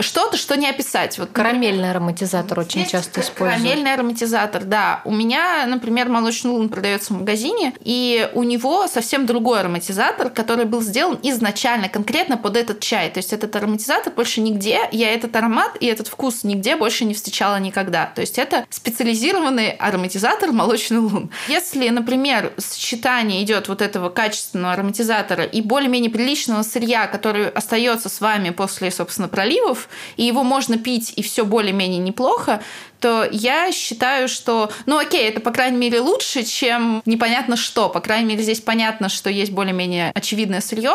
что-то, 0.00 0.36
что 0.36 0.56
не 0.56 0.68
описать. 0.68 1.18
Вот, 1.18 1.30
карамельный 1.32 1.90
ароматизатор 1.90 2.58
очень 2.58 2.86
часто 2.86 3.20
используют. 3.20 3.62
Карамельный 3.62 3.94
ароматизатор, 3.94 4.64
да. 4.64 5.02
У 5.04 5.12
меня, 5.12 5.66
например, 5.66 6.08
молочный 6.08 6.50
лун 6.50 6.68
продается 6.68 7.12
в 7.12 7.18
магазине, 7.18 7.72
и 7.80 8.28
у 8.34 8.42
него 8.42 8.86
совсем 8.88 9.26
другой 9.26 9.60
ароматизатор, 9.60 10.30
который 10.30 10.64
был 10.64 10.82
сделан 10.82 11.18
изначально 11.22 11.88
конкретно 11.88 12.36
под 12.36 12.56
этот 12.56 12.80
чай. 12.80 13.10
То 13.10 13.18
есть 13.18 13.32
этот 13.32 13.54
ароматизатор 13.56 14.12
больше 14.12 14.40
нигде, 14.40 14.80
я 14.92 15.12
этот 15.12 15.34
аромат 15.36 15.76
и 15.80 15.86
этот 15.86 16.08
вкус 16.08 16.44
нигде 16.44 16.76
больше 16.76 17.04
не 17.04 17.14
встречала 17.14 17.58
никогда. 17.58 18.06
То 18.06 18.20
есть 18.20 18.38
это 18.38 18.66
специализированный 18.70 19.70
ароматизатор 19.70 20.52
молочный 20.52 20.98
лун. 20.98 21.30
Если, 21.48 21.88
например, 21.88 22.52
сочетание 22.58 23.42
идет 23.42 23.68
вот 23.68 23.80
этого 23.82 24.08
качественного 24.08 24.74
ароматизатора 24.74 25.44
и 25.44 25.60
более-менее 25.60 26.10
приличного 26.10 26.62
сырья, 26.62 27.06
который 27.06 27.48
остается 27.48 28.08
с 28.08 28.20
вами 28.20 28.50
после, 28.50 28.90
собственно, 28.90 29.28
проливов, 29.28 29.83
и 30.16 30.24
его 30.24 30.42
можно 30.42 30.78
пить, 30.78 31.12
и 31.16 31.22
все 31.22 31.44
более-менее 31.44 31.98
неплохо, 31.98 32.62
то 33.00 33.28
я 33.30 33.70
считаю, 33.72 34.28
что, 34.28 34.70
ну 34.86 34.98
окей, 34.98 35.28
это, 35.28 35.40
по 35.40 35.50
крайней 35.50 35.76
мере, 35.76 36.00
лучше, 36.00 36.42
чем 36.42 37.02
непонятно 37.04 37.56
что. 37.56 37.88
По 37.88 38.00
крайней 38.00 38.26
мере, 38.26 38.42
здесь 38.42 38.60
понятно, 38.60 39.08
что 39.08 39.30
есть 39.30 39.52
более-менее 39.52 40.10
очевидное 40.14 40.60
сырье. 40.60 40.94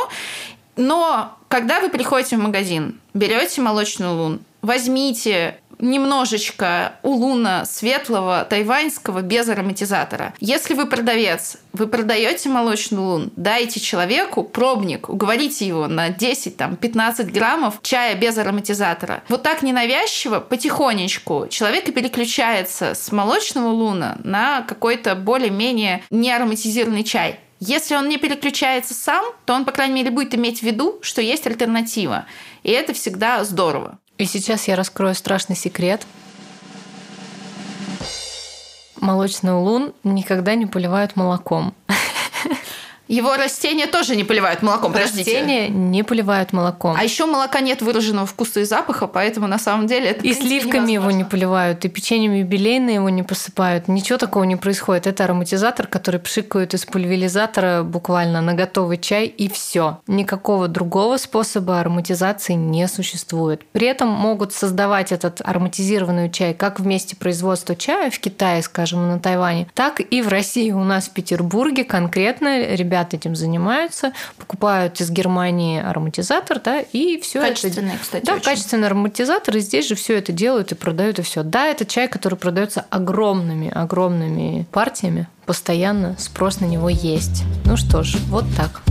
Но 0.75 1.38
когда 1.49 1.82
вы 1.82 1.89
приходите 1.89 2.38
в 2.38 2.39
магазин, 2.39 2.99
берете 3.13 3.62
молочный 3.62 4.08
лун, 4.08 4.39
возьмите 4.62 5.60
немножечко 5.80 6.94
улуна 7.04 7.65
светлого 7.65 8.46
тайваньского 8.50 9.22
без 9.22 9.48
ароматизатора. 9.50 10.34
Если 10.39 10.74
вы 10.74 10.86
продавец, 10.86 11.58
вы 11.74 11.88
продаете 11.88 12.50
молочный 12.50 13.00
лун, 13.00 13.32
дайте 13.36 13.80
человеку 13.80 14.44
пробник, 14.44 15.10
уговорите 15.10 15.65
его 15.65 15.88
на 15.88 16.10
10-15 16.10 17.32
граммов 17.32 17.80
чая 17.82 18.15
без 18.15 18.38
ароматизатора. 18.38 19.24
Вот 19.30 19.44
так 19.44 19.62
ненавязчиво, 19.62 20.39
потихонечку 20.39 21.48
человек 21.50 21.88
и 21.89 21.92
переключается 21.92 22.94
с 22.94 23.12
молочного 23.12 23.70
луна 23.70 24.18
на 24.24 24.62
какой-то 24.62 25.15
более-менее 25.15 26.04
неароматизированный 26.10 27.04
чай. 27.04 27.39
Если 27.60 27.96
он 27.96 28.08
не 28.08 28.18
переключается 28.18 28.94
сам, 28.94 29.26
то 29.46 29.54
он, 29.54 29.65
по 29.65 29.72
крайней 29.72 29.96
мере, 29.96 30.12
будет 30.12 30.34
иметь 30.34 30.60
в 30.60 30.63
виду, 30.63 31.00
что 31.02 31.22
есть 31.22 31.46
альтернатива. 31.46 32.26
И 32.63 32.72
это 32.72 32.94
всегда 32.94 33.44
здорово. 33.44 34.00
И 34.19 34.25
сейчас 34.25 34.67
я 34.67 34.75
раскрою 34.75 35.15
страшный 35.15 35.55
секрет. 35.55 36.05
Молочный 38.99 39.53
улун 39.53 39.93
никогда 40.03 40.55
не 40.55 40.65
поливают 40.65 41.15
молоком. 41.15 41.73
Его 43.10 43.36
растения 43.38 43.88
тоже 43.88 44.15
не 44.15 44.24
поливают 44.24 44.62
молоком, 44.62 44.93
подождите. 44.93 45.34
Растения 45.34 45.67
не 45.67 46.04
поливают 46.04 46.54
молоком. 46.54 46.95
А 46.95 47.04
еще 47.04 47.26
молока 47.26 47.60
нет 47.60 47.82
выраженного 47.82 48.28
вкуса 48.28 48.60
и 48.60 48.65
запаха, 48.65 49.08
поэтому 49.08 49.48
на 49.48 49.58
самом 49.58 49.88
деле 49.88 50.10
это 50.10 50.28
И 50.28 50.32
сливками 50.32 50.91
его 50.91 51.10
не 51.10 51.24
поливают, 51.24 51.84
и 51.86 51.89
печеньем 51.89 52.34
юбилейные 52.34 52.95
его 52.95 53.10
не 53.10 53.24
посыпают. 53.24 53.88
Ничего 53.88 54.19
такого 54.19 54.43
не 54.43 54.58
происходит. 54.58 55.08
Это 55.08 55.24
ароматизатор, 55.24 55.88
который 55.88 56.19
пшикают 56.19 56.76
из 56.76 56.86
пульверизатора 56.86 57.82
буквально 57.82 58.41
на 58.41 58.54
готовый 58.54 59.00
чай, 59.00 59.26
и 59.26 59.50
все. 59.50 60.02
Никакого 60.06 60.67
другого 60.67 61.17
способа 61.17 61.80
ароматизации 61.80 62.54
не 62.54 62.88
существует. 62.88 63.65
При 63.72 63.88
этом 63.88 64.08
могут 64.10 64.54
создавать 64.54 65.12
этот 65.12 65.41
ароматизированный 65.43 66.30
чай 66.30 66.54
как 66.54 66.80
в 66.80 66.86
месте 66.86 67.15
производства 67.15 67.76
чая 67.76 68.12
в 68.12 68.19
Китае, 68.19 68.62
скажем, 68.62 69.08
на 69.08 69.19
Тайване, 69.19 69.67
так 69.74 70.00
и 70.00 70.22
в 70.22 70.28
России. 70.28 70.69
У 70.69 70.84
нас 70.84 71.08
в 71.08 71.13
Петербурге 71.13 71.84
конкретно 71.84 72.76
ребята 72.76 72.99
ребята 73.00 73.16
этим 73.16 73.36
занимаются, 73.36 74.14
покупают 74.38 75.00
из 75.02 75.10
Германии 75.10 75.82
ароматизатор, 75.82 76.60
да, 76.60 76.82
и 76.82 77.20
все 77.22 77.40
это... 77.40 77.50
Качественный, 77.50 77.94
кстати. 78.02 78.26
Да, 78.26 78.34
очень. 78.34 78.44
качественный 78.44 78.88
ароматизатор, 78.88 79.56
и 79.58 79.60
здесь 79.60 79.88
же 79.88 79.96
все 79.96 80.18
это 80.18 80.32
делают 80.32 80.72
и 80.72 80.76
продают, 80.76 81.20
и 81.20 81.22
все. 81.22 81.44
Да, 81.44 81.68
это 81.68 81.86
чай, 81.86 82.08
который 82.08 82.36
продается 82.36 82.86
огромными, 82.90 83.70
огромными 83.70 84.66
партиями, 84.72 85.28
постоянно 85.46 86.16
спрос 86.20 86.60
на 86.60 86.66
него 86.66 86.90
есть. 86.90 87.44
Ну 87.66 87.78
что 87.78 88.04
ж, 88.04 88.18
вот 88.28 88.46
так. 88.56 88.82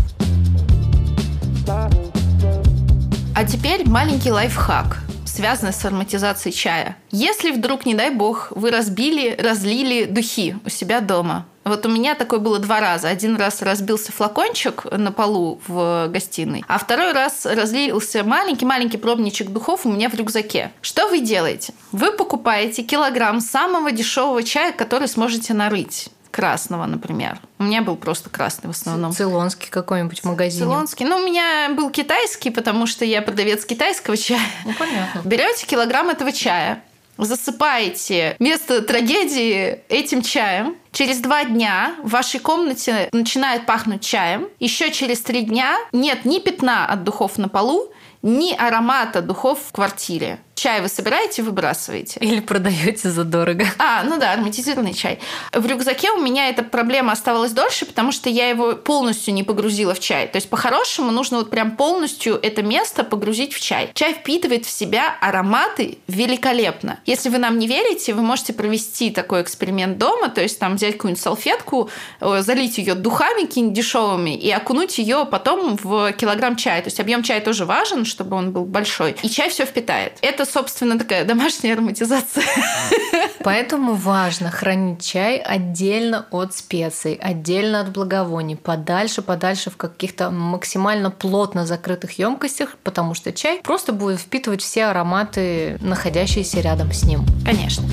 А 3.37 3.45
теперь 3.45 3.89
маленький 3.89 4.33
лайфхак 4.33 4.99
связанный 5.25 5.73
с 5.73 5.85
ароматизацией 5.85 6.53
чая. 6.53 6.97
Если 7.13 7.53
вдруг, 7.53 7.87
не 7.87 7.95
дай 7.95 8.11
бог, 8.11 8.51
вы 8.57 8.73
разбили, 8.73 9.37
разлили 9.39 10.05
духи 10.05 10.57
у 10.67 10.69
себя 10.69 11.01
дома, 11.01 11.47
вот 11.69 11.87
у 11.87 11.89
меня 11.89 12.15
такое 12.15 12.41
было 12.41 12.59
два 12.59 12.81
раза. 12.81 13.09
Один 13.09 13.37
раз 13.37 13.63
разбился 13.63 14.13
флакончик 14.13 14.85
на 14.91 15.13
полу 15.13 15.61
в 15.67 16.09
гостиной, 16.09 16.65
а 16.69 16.79
второй 16.79 17.13
раз 17.13 17.47
разлился 17.47 18.25
маленький-маленький 18.25 18.99
пробничек 18.99 19.49
духов 19.51 19.87
у 19.87 19.91
меня 19.91 20.09
в 20.09 20.15
рюкзаке. 20.15 20.73
Что 20.81 21.09
вы 21.09 21.21
делаете? 21.21 21.73
Вы 21.93 22.13
покупаете 22.13 22.83
килограмм 22.83 23.41
самого 23.41 23.93
дешевого 23.93 24.43
чая, 24.43 24.73
который 24.73 25.09
сможете 25.09 25.55
нарыть 25.55 26.11
красного, 26.31 26.87
например. 26.87 27.41
У 27.59 27.65
меня 27.65 27.83
был 27.83 27.97
просто 27.97 28.31
красный 28.31 28.69
в 28.69 28.71
основном. 28.71 29.13
Цейлонский 29.13 29.69
какой-нибудь 29.71 30.21
в 30.21 30.25
магазине. 30.25 30.61
Цейлонский. 30.61 31.07
Ну, 31.07 31.17
у 31.17 31.27
меня 31.27 31.71
был 31.71 31.91
китайский, 31.91 32.51
потому 32.51 32.87
что 32.87 33.05
я 33.05 33.23
продавец 33.23 33.65
китайского 33.65 34.17
чая. 34.17 34.41
Ну, 34.65 34.73
понятно. 34.79 35.23
Берете 35.25 35.67
килограмм 35.67 36.11
этого 36.11 36.31
чая, 36.31 36.83
засыпаете 37.25 38.37
место 38.39 38.83
трагедии 38.83 39.81
этим 39.89 40.23
чаем. 40.23 40.77
Через 40.93 41.19
два 41.19 41.45
дня 41.45 41.95
в 42.03 42.11
вашей 42.11 42.41
комнате 42.41 43.09
начинает 43.13 43.67
пахнуть 43.67 44.03
чаем. 44.03 44.49
Еще 44.59 44.91
через 44.91 45.21
три 45.21 45.43
дня 45.43 45.77
нет 45.93 46.25
ни 46.25 46.39
пятна 46.39 46.87
от 46.87 47.05
духов 47.05 47.39
на 47.39 47.49
полу, 47.49 47.93
ни 48.23 48.53
аромата 48.53 49.23
духов 49.23 49.59
в 49.69 49.73
квартире. 49.73 50.39
Чай 50.59 50.81
вы 50.81 50.89
собираете 50.89 51.43
и 51.43 51.45
выбрасываете. 51.45 52.19
Или 52.19 52.41
продаете 52.41 53.11
задорого. 53.11 53.65
А, 53.79 54.03
ну 54.03 54.19
да, 54.19 54.33
ароматизированный 54.33 54.93
чай. 54.93 55.21
В 55.53 55.65
рюкзаке 55.65 56.11
у 56.11 56.21
меня 56.21 56.49
эта 56.49 56.65
проблема 56.65 57.13
оставалась 57.13 57.53
дольше, 57.53 57.87
потому 57.87 58.11
что 58.11 58.29
я 58.29 58.49
его 58.49 58.75
полностью 58.75 59.35
не 59.35 59.45
погрузила 59.45 59.95
в 59.95 60.01
чай. 60.01 60.27
То 60.27 60.35
есть 60.35 60.51
по-хорошему 60.51 61.13
нужно 61.13 61.39
вот 61.39 61.51
прям 61.51 61.77
полностью 61.77 62.41
это 62.43 62.65
место 62.65 63.05
погрузить 63.05 63.55
в 63.55 63.61
чай. 63.61 63.93
Чай 63.95 64.15
впитывает 64.15 64.67
в 64.67 64.71
себя 64.71 65.17
ароматы 65.21 65.99
великолепно. 66.09 66.99
Если 67.07 67.29
вы 67.29 67.39
нам 67.39 67.61
не 67.61 67.69
верите, 67.69 68.13
вы 68.13 68.23
можете 68.23 68.53
провести 68.53 69.11
такой 69.11 69.43
эксперимент 69.43 69.97
дома, 69.97 70.29
то 70.29 70.43
есть 70.43 70.59
там 70.59 70.75
взять 70.75 70.95
какую-нибудь 70.95 71.23
салфетку, 71.23 71.89
э, 72.19 72.43
залить 72.43 72.79
ее 72.79 72.97
духами 72.97 73.43
какими-нибудь 73.43 73.77
дешевыми 73.77 74.37
и 74.37 74.51
окунуть 74.51 74.99
ее 74.99 75.25
потом 75.25 75.77
в 75.81 76.11
килограмм 76.15 76.57
чая. 76.57 76.83
То 76.83 76.89
есть 76.89 76.99
объем 76.99 77.23
чая 77.23 77.41
тоже 77.41 77.65
важен, 77.65 78.05
чтобы 78.05 78.35
он 78.37 78.51
был 78.51 78.65
большой. 78.65 79.15
И 79.23 79.29
чай 79.29 79.51
все 79.51 79.65
впитает. 79.65 80.19
Это 80.21 80.48
собственно, 80.49 80.99
такая 80.99 81.25
домашняя 81.25 81.75
ароматизация. 81.75 82.45
Поэтому 83.45 83.95
важно 83.95 84.51
хранить 84.51 85.05
чай 85.05 85.39
отдельно 85.39 86.27
от 86.31 86.55
специй, 86.55 87.15
отдельно 87.15 87.81
от 87.81 87.91
благовоний, 87.93 88.57
подальше, 88.57 89.23
подальше 89.23 89.71
в 89.71 89.77
каких-то 89.77 90.31
максимально 90.31 91.11
плотно 91.11 91.67
закрытых 91.67 92.19
емкостях, 92.19 92.77
потому 92.83 93.15
что 93.15 93.33
чай 93.33 93.61
просто 93.63 93.93
будет 93.93 94.21
впитывать 94.21 94.63
все 94.63 94.87
ароматы, 94.87 95.79
находящиеся 95.81 96.61
рядом 96.61 96.93
с 96.93 97.05
ним. 97.05 97.25
Конечно. 97.45 97.85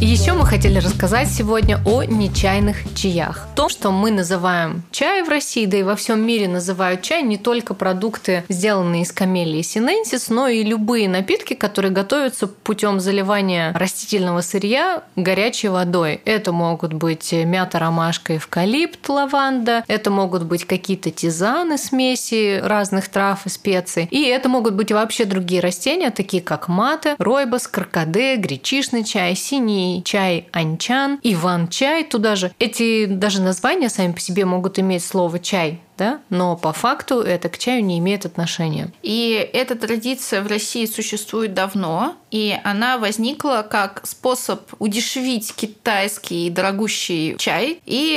Еще 0.00 0.34
мы 0.34 0.44
хотели 0.44 0.78
рассказать 0.78 1.26
сегодня 1.26 1.80
о 1.86 2.02
нечайных 2.02 2.76
чаях. 2.94 3.48
То, 3.56 3.70
что 3.70 3.90
мы 3.90 4.10
называем 4.10 4.82
чай 4.90 5.22
в 5.22 5.30
России, 5.30 5.64
да 5.64 5.78
и 5.78 5.82
во 5.82 5.96
всем 5.96 6.20
мире 6.20 6.48
называют 6.48 7.00
чай 7.00 7.22
не 7.22 7.38
только 7.38 7.72
продукты, 7.72 8.44
сделанные 8.50 9.02
из 9.02 9.12
камелии 9.12 9.62
синенсис, 9.62 10.28
но 10.28 10.48
и 10.48 10.62
любые 10.62 11.08
напитки, 11.08 11.54
которые 11.54 11.92
готовятся 11.92 12.46
путем 12.46 13.00
заливания 13.00 13.72
растительного 13.72 14.42
сырья 14.42 15.02
горячей 15.16 15.68
водой. 15.68 16.20
Это 16.26 16.52
могут 16.52 16.92
быть 16.92 17.32
мята, 17.32 17.78
ромашка, 17.78 18.36
эвкалипт, 18.36 19.08
лаванда, 19.08 19.82
это 19.88 20.10
могут 20.10 20.42
быть 20.42 20.66
какие-то 20.66 21.10
тизаны, 21.10 21.78
смеси 21.78 22.60
разных 22.62 23.08
трав 23.08 23.46
и 23.46 23.48
специй, 23.48 24.08
и 24.10 24.24
это 24.24 24.50
могут 24.50 24.74
быть 24.74 24.92
вообще 24.92 25.24
другие 25.24 25.62
растения, 25.62 26.10
такие 26.10 26.42
как 26.42 26.68
маты, 26.68 27.14
ройбос, 27.16 27.66
каркаде, 27.66 28.36
гречишный 28.36 29.02
чай, 29.02 29.34
синий 29.34 29.85
чай 30.04 30.48
анчан, 30.52 31.18
иван-чай 31.22 32.04
туда 32.04 32.36
же. 32.36 32.52
Эти 32.58 33.06
даже 33.06 33.40
названия 33.40 33.88
сами 33.88 34.12
по 34.12 34.20
себе 34.20 34.44
могут 34.44 34.78
иметь 34.78 35.04
слово 35.04 35.38
чай, 35.38 35.80
да, 35.98 36.20
но 36.28 36.56
по 36.56 36.72
факту 36.72 37.20
это 37.20 37.48
к 37.48 37.58
чаю 37.58 37.84
не 37.84 37.98
имеет 37.98 38.26
отношения. 38.26 38.92
И 39.02 39.48
эта 39.52 39.74
традиция 39.76 40.42
в 40.42 40.46
России 40.46 40.86
существует 40.86 41.54
давно, 41.54 42.16
и 42.30 42.56
она 42.64 42.98
возникла 42.98 43.66
как 43.68 44.02
способ 44.04 44.60
удешевить 44.78 45.54
китайский 45.54 46.50
дорогущий 46.50 47.36
чай. 47.38 47.80
И 47.86 48.12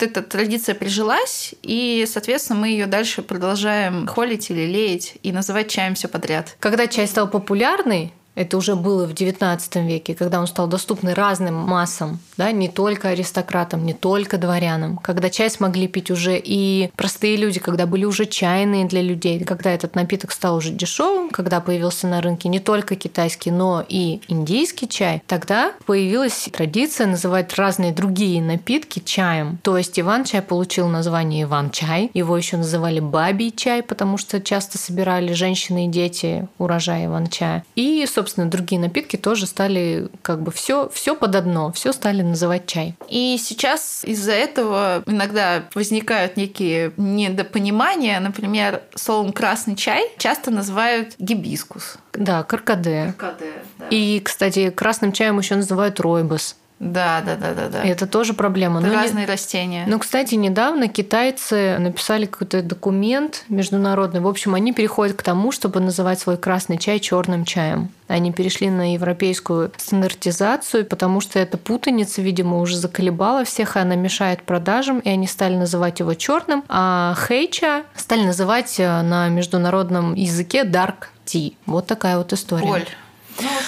эта 0.00 0.22
традиция 0.22 0.74
прижилась, 0.74 1.54
и, 1.62 2.06
соответственно, 2.10 2.60
мы 2.60 2.68
ее 2.68 2.86
дальше 2.86 3.22
продолжаем 3.22 4.06
холить 4.06 4.50
или 4.50 4.66
леять 4.66 5.14
и 5.22 5.32
называть 5.32 5.68
чаем 5.68 5.94
все 5.94 6.08
подряд. 6.08 6.56
Когда 6.60 6.86
чай 6.86 7.06
стал 7.06 7.28
популярный, 7.28 8.12
это 8.34 8.56
уже 8.56 8.74
было 8.74 9.06
в 9.06 9.12
XIX 9.12 9.86
веке, 9.86 10.14
когда 10.14 10.40
он 10.40 10.46
стал 10.46 10.66
доступный 10.66 11.14
разным 11.14 11.54
массам, 11.54 12.18
да, 12.36 12.50
не 12.52 12.68
только 12.68 13.10
аристократам, 13.10 13.84
не 13.84 13.94
только 13.94 14.38
дворянам, 14.38 14.98
когда 14.98 15.30
чай 15.30 15.50
смогли 15.50 15.88
пить 15.88 16.10
уже 16.10 16.40
и 16.42 16.90
простые 16.96 17.36
люди, 17.36 17.60
когда 17.60 17.86
были 17.86 18.04
уже 18.04 18.26
чайные 18.26 18.86
для 18.86 19.02
людей, 19.02 19.42
когда 19.44 19.70
этот 19.70 19.94
напиток 19.94 20.32
стал 20.32 20.56
уже 20.56 20.70
дешевым, 20.70 21.30
когда 21.30 21.60
появился 21.60 22.06
на 22.06 22.20
рынке 22.20 22.48
не 22.48 22.60
только 22.60 22.96
китайский, 22.96 23.50
но 23.50 23.84
и 23.88 24.20
индийский 24.28 24.88
чай, 24.88 25.22
тогда 25.26 25.72
появилась 25.86 26.48
традиция 26.52 27.06
называть 27.06 27.54
разные 27.54 27.92
другие 27.92 28.42
напитки 28.42 29.00
чаем. 29.00 29.58
То 29.62 29.78
есть 29.78 29.98
Иван-чай 29.98 30.42
получил 30.42 30.88
название 30.88 31.44
Иван-чай, 31.44 32.10
его 32.14 32.36
еще 32.36 32.56
называли 32.56 33.00
бабий 33.00 33.52
чай, 33.52 33.82
потому 33.82 34.18
что 34.18 34.40
часто 34.40 34.78
собирали 34.78 35.32
женщины 35.32 35.86
и 35.86 35.88
дети 35.88 36.48
урожай 36.58 37.06
Иван-чая. 37.06 37.64
И, 37.76 38.04
собственно, 38.06 38.23
собственно, 38.24 38.48
другие 38.48 38.80
напитки 38.80 39.16
тоже 39.16 39.46
стали 39.46 40.08
как 40.22 40.40
бы 40.40 40.50
все, 40.50 40.88
все 40.88 41.14
под 41.14 41.34
одно, 41.34 41.72
все 41.72 41.92
стали 41.92 42.22
называть 42.22 42.66
чай. 42.66 42.96
И 43.10 43.36
сейчас 43.38 44.02
из-за 44.02 44.32
этого 44.32 45.02
иногда 45.06 45.64
возникают 45.74 46.38
некие 46.38 46.92
недопонимания. 46.96 48.18
Например, 48.20 48.80
словом 48.94 49.34
красный 49.34 49.76
чай 49.76 50.10
часто 50.16 50.50
называют 50.50 51.16
гибискус. 51.18 51.98
Да, 52.14 52.44
каркаде. 52.44 53.14
Каркаде, 53.18 53.52
да. 53.78 53.88
И, 53.90 54.20
кстати, 54.20 54.70
красным 54.70 55.12
чаем 55.12 55.38
еще 55.38 55.56
называют 55.56 56.00
ройбос. 56.00 56.56
Да, 56.84 57.22
да, 57.24 57.36
да, 57.36 57.54
да, 57.54 57.68
да. 57.68 57.82
Это 57.82 58.06
тоже 58.06 58.34
проблема. 58.34 58.80
Это 58.80 58.88
Ну, 58.88 58.94
не- 58.94 59.00
разные 59.00 59.26
растения. 59.26 59.84
Ну, 59.86 59.98
кстати, 59.98 60.34
недавно 60.34 60.86
китайцы 60.86 61.78
написали 61.78 62.26
какой-то 62.26 62.62
документ 62.62 63.44
международный. 63.48 64.20
В 64.20 64.28
общем, 64.28 64.54
они 64.54 64.72
переходят 64.74 65.16
к 65.16 65.22
тому, 65.22 65.50
чтобы 65.50 65.80
называть 65.80 66.20
свой 66.20 66.36
красный 66.36 66.76
чай 66.76 67.00
черным 67.00 67.46
чаем. 67.46 67.88
Они 68.06 68.32
перешли 68.32 68.68
на 68.68 68.92
европейскую 68.92 69.72
стандартизацию, 69.78 70.84
потому 70.84 71.22
что 71.22 71.38
эта 71.38 71.56
путаница, 71.56 72.20
видимо, 72.20 72.60
уже 72.60 72.76
заколебала 72.76 73.44
всех, 73.44 73.76
и 73.76 73.78
она 73.78 73.94
мешает 73.94 74.42
продажам, 74.42 74.98
и 75.00 75.08
они 75.08 75.26
стали 75.26 75.56
называть 75.56 76.00
его 76.00 76.12
черным, 76.12 76.64
а 76.68 77.14
хейча 77.28 77.84
стали 77.96 78.26
называть 78.26 78.78
э, 78.78 79.00
на 79.02 79.28
международном 79.30 80.12
языке 80.14 80.64
dark 80.64 81.06
tea. 81.24 81.54
Вот 81.64 81.86
такая 81.86 82.18
вот 82.18 82.34
история. 82.34 82.66
Боль. 82.66 82.86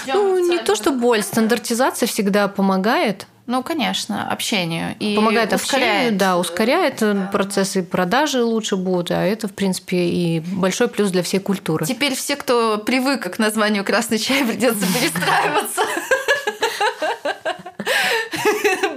Ну, 0.06 0.50
не 0.50 0.58
то, 0.58 0.74
что 0.74 0.90
боль, 0.92 1.22
стандартизация 1.22 2.06
всегда 2.06 2.48
помогает. 2.48 3.26
Ну, 3.46 3.62
конечно, 3.62 4.28
общению. 4.28 4.96
И 4.98 5.14
Помогает 5.14 5.52
ускоряет. 5.52 5.92
общению, 5.98 6.18
да, 6.18 6.36
ускоряет 6.36 7.00
э, 7.02 7.28
процессы 7.30 7.84
продажи 7.84 8.42
лучше 8.42 8.74
будут, 8.74 9.12
а 9.12 9.22
это, 9.24 9.46
в 9.46 9.52
принципе, 9.52 9.96
и 10.08 10.40
большой 10.40 10.88
плюс 10.88 11.12
для 11.12 11.22
всей 11.22 11.38
культуры. 11.38 11.86
Теперь 11.86 12.16
все, 12.16 12.34
кто 12.34 12.78
привык 12.78 13.32
к 13.36 13.38
названию 13.38 13.84
красный 13.84 14.18
чай, 14.18 14.44
придется 14.44 14.84
перестраиваться. 14.92 15.82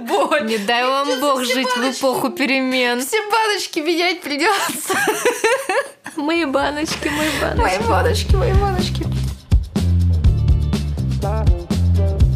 Боль. 0.08 0.46
Не 0.46 0.58
дай 0.58 0.84
вам 0.84 1.20
Бог 1.20 1.44
жить 1.44 1.68
в 1.76 1.90
эпоху 1.90 2.30
перемен. 2.30 3.00
Все 3.00 3.18
баночки 3.30 3.78
менять 3.78 4.20
придется. 4.20 4.94
Мои 6.16 6.44
баночки, 6.44 7.08
мои 7.08 7.28
баночки. 7.40 7.60
Мои 7.60 7.88
баночки, 7.88 8.34
мои 8.34 8.52
баночки. 8.52 8.79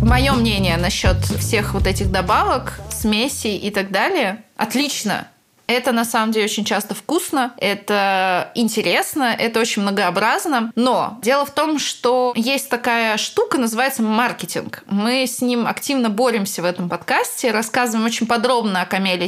Мое 0.05 0.33
мнение 0.33 0.77
насчет 0.77 1.17
всех 1.25 1.73
вот 1.73 1.87
этих 1.87 2.11
добавок, 2.11 2.79
смесей 2.91 3.57
и 3.57 3.71
так 3.71 3.91
далее 3.91 4.45
отлично. 4.55 5.29
Это 5.67 5.93
на 5.93 6.05
самом 6.05 6.33
деле 6.33 6.45
очень 6.45 6.65
часто 6.65 6.95
вкусно, 6.95 7.55
это 7.59 8.51
интересно, 8.55 9.35
это 9.39 9.61
очень 9.61 9.83
многообразно. 9.83 10.73
Но 10.75 11.19
дело 11.23 11.47
в 11.47 11.51
том, 11.51 11.79
что 11.79 12.33
есть 12.37 12.69
такая 12.69 13.17
штука, 13.17 13.59
называется 13.59 14.03
маркетинг. 14.03 14.83
Мы 14.87 15.27
с 15.27 15.41
ним 15.41 15.67
активно 15.67 16.11
боремся 16.11 16.61
в 16.61 16.67
этом 16.67 16.89
подкасте, 16.89 17.51
рассказываем 17.51 18.05
очень 18.07 18.27
подробно 18.27 18.83
о 18.83 18.87
камелии 18.87 19.25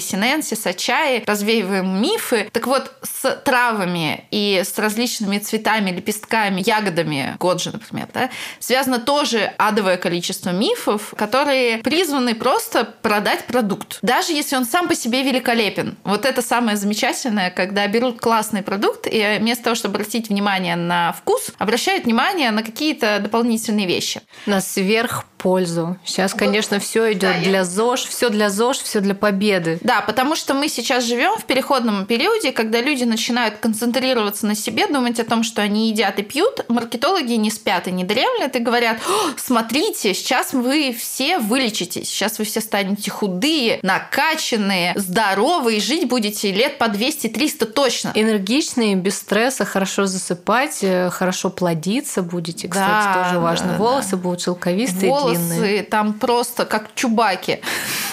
о 0.67 0.75
чае, 0.75 1.23
развеиваем 1.27 2.03
мифы. 2.03 2.51
Так 2.53 2.67
вот, 2.67 2.93
с 3.03 3.31
травами 3.45 4.27
и 4.31 4.63
с 4.65 4.79
различными 4.79 5.39
цветами, 5.39 5.91
лепестками, 5.91 6.63
ягодами, 6.65 7.37
годжи, 7.39 7.71
например, 7.73 8.09
да, 8.13 8.31
связано 8.59 8.99
тоже 8.99 9.53
адовое 9.57 9.97
количество 9.97 10.51
мифов, 10.51 11.15
которые 11.17 11.79
призваны 11.79 12.35
просто 12.35 12.85
продать 12.85 13.47
продукт. 13.47 13.99
Даже 14.03 14.33
если 14.33 14.57
он 14.57 14.67
сам 14.67 14.89
по 14.89 14.95
себе 14.95 15.23
великолепен. 15.23 15.97
Вот 16.05 16.26
это 16.27 16.43
самое 16.43 16.77
замечательное, 16.77 17.51
когда 17.51 17.87
берут 17.87 18.21
классный 18.21 18.63
продукт 18.63 19.07
и 19.11 19.37
вместо 19.39 19.65
того, 19.65 19.77
чтобы 19.77 19.95
обратить 19.95 20.29
внимание 20.29 20.77
на 20.77 21.13
вкус, 21.13 21.51
обращают 21.59 22.05
внимание 22.05 22.51
на 22.51 22.63
какие-то 22.63 23.19
дополнительные 23.21 23.87
вещи. 23.87 24.21
На 24.47 24.61
сверхпользу. 24.61 25.99
Сейчас, 26.05 26.35
конечно, 26.35 26.81
все 26.81 27.13
идет 27.13 27.43
для 27.43 27.65
ЗОЖ, 27.65 28.07
все 28.07 28.29
для 28.31 28.51
ЗОЖ, 28.51 28.79
все 28.79 29.01
для 29.01 29.15
победы. 29.15 29.79
Да, 29.83 30.01
потому 30.01 30.35
что 30.35 30.55
мы 30.55 30.69
сейчас 30.69 31.05
живем 31.05 31.39
в 31.39 31.45
переходном 31.45 32.07
периоде, 32.07 32.53
когда 32.53 32.81
люди 32.81 33.05
начинают 33.05 33.57
концентрироваться 33.59 34.47
на 34.47 34.55
себе, 34.55 34.87
думать 34.87 35.21
о 35.21 35.25
том, 35.25 35.43
что 35.43 35.63
они 35.63 35.91
едят 35.91 36.19
и 36.19 36.23
пьют. 36.23 36.65
Маркетологи 36.69 37.35
не 37.35 37.51
спят 37.51 37.87
и 37.87 37.93
не 37.93 38.05
дремлят 38.05 38.57
и 38.57 38.59
говорят, 38.59 38.99
«О, 39.09 39.31
смотрите, 39.37 40.15
сейчас 40.15 40.53
вы 40.53 40.95
все 40.99 41.39
вылечитесь, 41.39 42.09
сейчас 42.09 42.39
вы 42.39 42.45
все 42.45 42.61
станете 42.61 43.11
худые, 43.11 43.79
накачанные, 43.83 44.93
здоровые, 44.97 45.77
и 45.77 45.81
жить 45.81 46.09
будете 46.09 46.16
лет 46.53 46.79
по 46.79 46.85
200-300 46.85 47.67
точно. 47.67 48.13
Энергичные, 48.15 48.97
без 48.97 49.19
стресса, 49.19 49.65
хорошо 49.65 50.07
засыпать, 50.07 50.79
э, 50.83 51.11
хорошо 51.11 51.51
плодиться 51.51 52.23
будете. 52.23 52.69
Кстати, 52.69 53.15
Да, 53.15 53.25
тоже 53.25 53.41
важно. 53.41 53.73
да, 53.73 53.79
Волосы 53.79 54.17
будут 54.17 54.41
шелковистые, 54.43 55.01
длинные. 55.01 55.59
Волосы 55.59 55.87
там 55.91 56.15
просто 56.15 56.65
как 56.65 56.95
чубаки. 56.95 57.61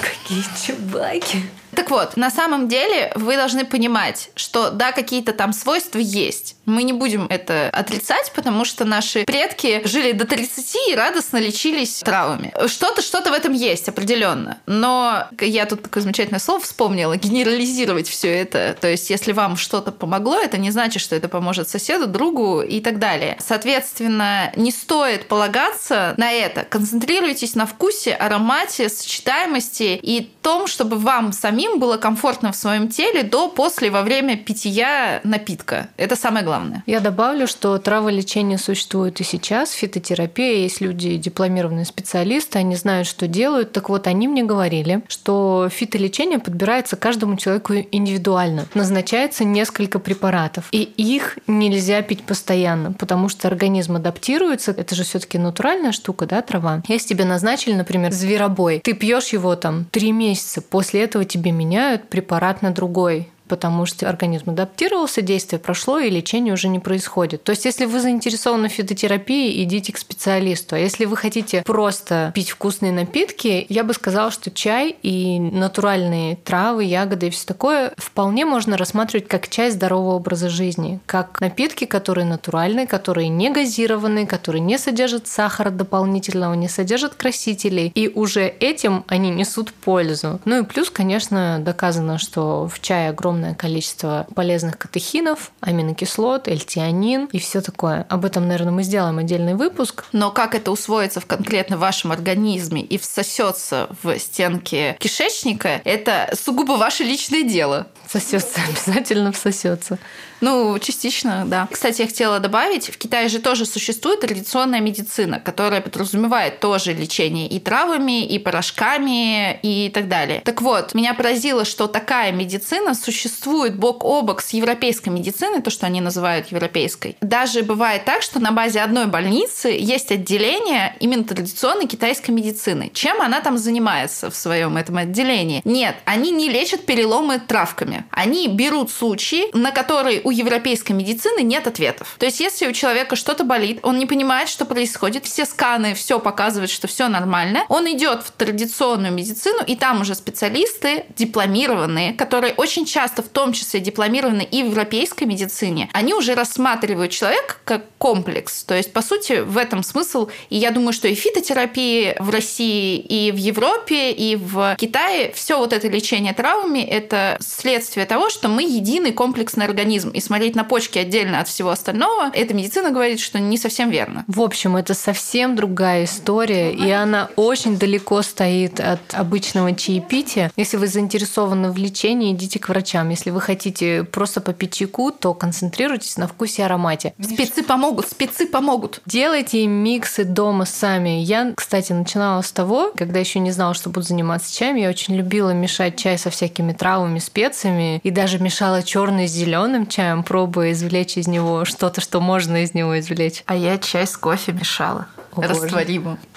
Какие 0.02 0.44
чебаки. 0.66 1.44
Так 1.76 1.90
вот, 1.90 2.18
на 2.18 2.30
самом 2.30 2.68
деле 2.68 3.12
вы 3.16 3.36
должны 3.36 3.66
понимать, 3.66 4.30
что 4.36 4.70
да, 4.70 4.92
какие-то 4.92 5.34
там 5.34 5.54
свойства 5.54 5.98
есть. 5.98 6.56
Мы 6.66 6.84
не 6.84 6.94
будем 6.94 7.28
это 7.30 7.70
отрицать, 7.70 8.32
потому 8.36 8.66
что 8.66 8.86
наши 8.86 9.26
предки 9.26 9.82
жили 9.86 10.12
до 10.14 10.26
30 10.26 10.90
и 10.90 10.96
радостно 10.96 11.38
лечились 11.38 12.00
травами. 12.00 12.54
Что-то, 12.68 13.02
что-то 13.02 13.32
в 13.32 13.34
этом 13.34 13.54
есть 13.54 13.90
определенно. 13.90 14.60
Но 14.66 15.28
я 15.40 15.66
тут 15.66 15.84
такое 15.84 16.04
замечательное 16.04 16.40
слово 16.40 16.62
вспомнила, 16.62 17.18
генерализировать 17.18 18.08
все 18.08 18.30
это. 18.30 18.78
То 18.80 18.88
есть, 18.88 19.10
если 19.10 19.34
вам 19.34 19.58
что-то 19.58 19.92
помогло, 19.92 20.40
это 20.40 20.58
не 20.58 20.72
значит, 20.72 21.02
что 21.02 21.16
это 21.16 21.28
поможет 21.28 21.70
соседу, 21.70 22.08
другу 22.08 22.62
и 22.62 22.80
так 22.80 23.00
далее. 23.00 23.38
Соответственно, 23.40 24.52
не 24.56 24.72
стоит 24.72 25.28
полагаться 25.28 26.14
на 26.18 26.32
это. 26.32 26.64
Концентрируйтесь 26.64 27.56
на 27.56 27.66
вкусе, 27.66 28.14
аромате, 28.14 28.90
сочетаемости 28.90 30.00
и 30.02 30.32
том, 30.42 30.68
чтобы 30.68 30.98
вам 30.98 31.34
самим 31.34 31.80
было 31.80 31.98
комфортно 31.98 32.52
в 32.52 32.56
своем 32.56 32.90
теле 32.90 33.24
до, 33.24 33.50
после, 33.50 33.90
во 33.90 34.02
время 34.02 34.38
питья 34.38 35.22
напитка. 35.24 35.90
Это 35.98 36.16
самое 36.16 36.46
главное. 36.46 36.53
Я 36.86 37.00
добавлю, 37.00 37.48
что 37.48 37.78
траволечение 37.78 38.58
существует 38.58 39.20
и 39.20 39.24
сейчас, 39.24 39.72
фитотерапия, 39.72 40.58
есть 40.58 40.82
люди, 40.82 41.18
дипломированные 41.18 41.86
специалисты, 41.86 42.60
они 42.60 42.76
знают, 42.76 43.08
что 43.08 43.28
делают. 43.28 43.72
Так 43.72 43.90
вот, 43.90 44.08
они 44.08 44.28
мне 44.28 44.44
говорили, 44.44 45.04
что 45.08 45.70
фитолечение 45.72 46.40
подбирается 46.40 46.96
каждому 46.96 47.38
человеку 47.38 47.74
индивидуально. 47.92 48.66
Назначается 48.74 49.44
несколько 49.44 50.00
препаратов, 50.00 50.66
и 50.72 50.82
их 50.82 51.38
нельзя 51.48 52.02
пить 52.02 52.24
постоянно, 52.24 52.94
потому 52.94 53.30
что 53.30 53.48
организм 53.48 53.96
адаптируется. 53.96 54.72
Это 54.72 54.96
же 54.96 55.04
все-таки 55.04 55.38
натуральная 55.38 55.92
штука, 55.92 56.26
да, 56.26 56.42
трава. 56.42 56.82
Если 56.88 57.10
тебе 57.10 57.26
назначили, 57.26 57.74
например, 57.74 58.12
зверобой, 58.12 58.80
ты 58.84 58.94
пьешь 58.94 59.30
его 59.30 59.56
там 59.56 59.86
три 59.92 60.12
месяца, 60.12 60.62
после 60.62 61.04
этого 61.04 61.26
тебе 61.26 61.52
меняют 61.52 62.10
препарат 62.10 62.62
на 62.62 62.72
другой 62.72 63.30
потому 63.54 63.86
что 63.86 64.10
организм 64.10 64.50
адаптировался, 64.50 65.22
действие 65.22 65.60
прошло, 65.60 66.00
и 66.00 66.10
лечение 66.10 66.56
уже 66.56 66.70
не 66.70 66.80
происходит. 66.80 67.44
То 67.44 67.52
есть, 67.52 67.66
если 67.66 67.86
вы 67.86 68.00
заинтересованы 68.00 68.68
в 68.68 68.72
фитотерапии, 68.72 69.62
идите 69.64 69.94
к 69.94 70.00
специалисту. 70.00 70.76
А 70.76 70.80
если 70.80 71.06
вы 71.06 71.16
хотите 71.16 71.62
просто 71.62 72.32
пить 72.34 72.50
вкусные 72.50 72.92
напитки, 72.92 73.68
я 73.70 73.84
бы 73.84 73.94
сказала, 73.94 74.32
что 74.32 74.50
чай 74.50 74.96
и 75.04 75.40
натуральные 75.40 76.38
травы, 76.38 76.86
ягоды 76.86 77.28
и 77.28 77.30
все 77.30 77.46
такое 77.46 77.94
вполне 77.96 78.44
можно 78.44 78.76
рассматривать 78.76 79.28
как 79.28 79.48
часть 79.48 79.76
здорового 79.76 80.16
образа 80.16 80.50
жизни, 80.50 81.00
как 81.06 81.40
напитки, 81.40 81.86
которые 81.86 82.26
натуральные, 82.26 82.88
которые 82.88 83.28
не 83.28 83.52
газированные, 83.52 84.26
которые 84.26 84.62
не 84.62 84.80
содержат 84.80 85.28
сахара 85.28 85.70
дополнительного, 85.70 86.56
не 86.56 86.68
содержат 86.68 87.14
красителей, 87.14 87.92
и 87.94 88.08
уже 88.08 88.48
этим 88.48 89.04
они 89.08 89.30
несут 89.30 89.72
пользу. 89.74 90.40
Ну 90.46 90.64
и 90.64 90.66
плюс, 90.66 90.90
конечно, 90.90 91.60
доказано, 91.60 92.18
что 92.18 92.68
в 92.68 92.82
чае 92.82 93.10
огромное 93.10 93.43
огромное 93.44 93.56
количество 93.56 94.28
полезных 94.36 94.78
катехинов, 94.78 95.52
аминокислот, 95.60 96.48
эльтианин 96.48 97.26
и 97.32 97.40
все 97.40 97.62
такое. 97.62 98.06
Об 98.10 98.26
этом, 98.26 98.48
наверное, 98.48 98.72
мы 98.72 98.84
сделаем 98.84 99.18
отдельный 99.18 99.56
выпуск. 99.56 100.06
Но 100.14 100.32
как 100.32 100.56
это 100.56 100.72
усвоится 100.72 101.20
в 101.20 101.26
конкретно 101.26 101.78
вашем 101.78 102.12
организме 102.12 102.82
и 102.82 102.98
всосется 102.98 103.90
в 104.02 104.18
стенки 104.18 104.96
кишечника, 105.00 105.82
это 105.84 106.34
сугубо 106.34 106.74
ваше 106.74 107.04
личное 107.04 107.44
дело. 107.44 107.88
Всосется, 108.08 108.62
обязательно 108.70 109.32
всосется. 109.32 110.00
Ну, 110.44 110.78
частично, 110.78 111.46
да. 111.48 111.70
Кстати, 111.72 112.02
я 112.02 112.08
хотела 112.08 112.40
добавить, 112.42 112.90
в 112.90 112.98
Китае 112.98 113.30
же 113.30 113.40
тоже 113.40 113.66
существует 113.66 114.20
традиционная 114.20 114.82
медицина, 114.82 115.40
которая 115.40 115.80
подразумевает 115.80 116.60
тоже 116.60 116.92
лечение 116.92 117.48
и 117.48 117.62
травами, 117.62 118.26
и 118.26 118.38
порошками, 118.40 119.58
и 119.62 119.90
так 119.90 120.10
далее. 120.10 120.42
Так 120.44 120.62
вот, 120.62 120.94
меня 120.96 121.14
поразило, 121.14 121.64
что 121.64 121.88
такая 121.88 122.34
медицина 122.34 122.94
существует 122.94 123.78
бок 123.78 124.04
о 124.04 124.22
бок 124.22 124.42
с 124.42 124.50
европейской 124.50 125.10
медициной, 125.10 125.62
то, 125.62 125.70
что 125.70 125.86
они 125.86 126.02
называют 126.02 126.48
европейской. 126.52 127.16
Даже 127.22 127.64
бывает 127.64 128.04
так, 128.04 128.22
что 128.22 128.42
на 128.42 128.52
базе 128.52 128.82
одной 128.82 129.06
больницы 129.06 129.70
есть 129.70 130.12
отделение 130.12 130.98
именно 131.00 131.24
традиционной 131.24 131.88
китайской 131.88 132.32
медицины. 132.32 132.92
Чем 132.94 133.22
она 133.22 133.40
там 133.40 133.58
занимается 133.58 134.30
в 134.30 134.36
своем 134.36 134.76
этом 134.76 134.98
отделении? 134.98 135.62
Нет, 135.64 135.96
они 136.04 136.32
не 136.32 136.50
лечат 136.50 136.86
переломы 136.86 137.40
травками. 137.40 138.04
Они 138.12 138.50
берут 138.50 138.92
случаи, 138.92 139.46
на 139.58 139.72
которые 139.72 140.20
у 140.26 140.33
европейской 140.34 140.94
медицины 140.94 141.42
нет 141.42 141.68
ответов. 141.68 142.16
То 142.20 142.26
есть, 142.26 142.40
если 142.40 142.68
у 142.68 142.74
человека 142.74 143.16
что-то 143.16 143.44
болит, 143.44 143.80
он 143.84 143.98
не 143.98 144.06
понимает, 144.06 144.50
что 144.50 144.66
происходит, 144.66 145.26
все 145.26 145.46
сканы, 145.46 145.94
все 145.94 146.20
показывают, 146.20 146.72
что 146.72 146.88
все 146.88 147.08
нормально, 147.08 147.66
он 147.70 147.90
идет 147.92 148.24
в 148.24 148.32
традиционную 148.32 149.14
медицину, 149.14 149.64
и 149.66 149.76
там 149.76 150.02
уже 150.02 150.16
специалисты 150.16 151.06
дипломированные, 151.16 152.14
которые 152.14 152.54
очень 152.54 152.86
часто, 152.86 153.24
в 153.24 153.30
том 153.30 153.54
числе 153.54 153.80
дипломированы 153.80 154.42
и 154.42 154.64
в 154.64 154.68
европейской 154.68 155.26
медицине, 155.26 155.90
они 155.94 156.14
уже 156.14 156.36
рассматривают 156.36 157.12
человека 157.12 157.56
как 157.64 157.84
комплекс. 157.98 158.64
То 158.64 158.76
есть, 158.76 158.94
по 158.94 159.02
сути, 159.02 159.42
в 159.42 159.58
этом 159.58 159.84
смысл. 159.84 160.30
И 160.50 160.58
я 160.58 160.72
думаю, 160.72 160.94
что 160.94 161.08
и 161.08 161.16
фитотерапии 161.16 162.16
в 162.20 162.30
России, 162.30 162.98
и 162.98 163.32
в 163.32 163.38
Европе, 163.38 164.12
и 164.12 164.36
в 164.36 164.76
Китае, 164.78 165.32
все 165.34 165.58
вот 165.58 165.74
это 165.74 165.88
лечение 165.88 166.34
травмами– 166.34 166.80
это 166.82 167.38
следствие 167.40 168.06
того, 168.06 168.30
что 168.30 168.50
мы 168.50 168.64
единый 168.64 169.12
комплексный 169.14 169.66
организм. 169.66 170.10
И 170.10 170.20
смотреть 170.24 170.56
на 170.56 170.64
почки 170.64 170.98
отдельно 171.00 171.40
от 171.40 171.48
всего 171.48 171.70
остального, 171.70 172.32
эта 172.34 172.54
медицина 172.54 172.92
говорит, 172.92 173.20
что 173.20 173.40
не 173.40 173.58
совсем 173.58 173.90
верно. 173.90 174.24
В 174.28 174.42
общем, 174.42 174.76
это 174.76 174.94
совсем 174.94 175.56
другая 175.56 176.06
история, 176.06 176.72
и 176.72 176.90
она 176.90 177.30
очень 177.36 177.78
далеко 177.78 178.22
стоит 178.22 178.80
от 178.80 179.14
обычного 179.14 179.74
чаепития. 179.76 180.52
Если 180.56 180.78
вы 180.78 180.88
заинтересованы 180.88 181.72
в 181.72 181.78
лечении, 181.78 182.34
идите 182.34 182.60
к 182.60 182.70
врачам. 182.70 183.10
Если 183.10 183.30
вы 183.30 183.42
хотите 183.42 184.04
просто 184.04 184.42
попить 184.42 184.74
чайку, 184.74 185.12
то 185.12 185.34
концентрируйтесь 185.34 186.18
на 186.18 186.28
вкусе 186.28 186.62
и 186.62 186.66
аромате. 186.66 187.14
Спецы 187.20 187.64
помогут, 187.64 188.08
спецы 188.08 188.46
помогут. 188.46 189.02
Делайте 189.06 189.66
миксы 189.66 190.24
дома 190.24 190.66
сами. 190.66 191.22
Я, 191.22 191.54
кстати, 191.56 191.94
начинала 191.94 192.42
с 192.42 192.52
того, 192.52 192.92
когда 192.96 193.20
еще 193.20 193.40
не 193.40 193.52
знала, 193.52 193.74
что 193.74 193.90
буду 193.90 194.06
заниматься 194.06 194.56
чаем, 194.56 194.76
я 194.76 194.90
очень 194.90 195.16
любила 195.16 195.52
мешать 195.52 195.98
чай 195.98 196.18
со 196.18 196.30
всякими 196.30 196.74
травами, 196.74 197.20
специями, 197.20 198.00
и 198.04 198.12
даже 198.12 198.40
мешала 198.40 198.84
черный 198.84 199.28
с 199.28 199.32
зеленым 199.32 199.88
чаем 199.88 200.13
чаем, 200.14 200.24
пробуя 200.24 200.72
извлечь 200.72 201.18
из 201.18 201.28
него 201.28 201.66
что-то, 201.66 202.02
что 202.02 202.22
можно 202.22 202.64
из 202.64 202.74
него 202.74 203.00
извлечь. 203.00 203.44
А 203.46 203.56
я 203.56 203.78
чай 203.78 204.08
с 204.08 204.16
кофе 204.18 204.52
мешала. 204.52 205.08
О, 205.36 205.42
растворимым. 205.42 206.20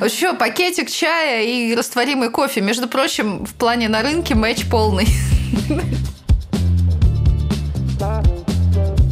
Еще 0.00 0.34
пакетик 0.34 0.90
чая 0.90 1.44
и 1.44 1.74
растворимый 1.74 2.30
кофе. 2.30 2.60
Между 2.60 2.88
прочим, 2.88 3.44
в 3.44 3.54
плане 3.54 3.88
на 3.88 4.02
рынке 4.02 4.34
матч 4.34 4.68
полный. 4.68 5.08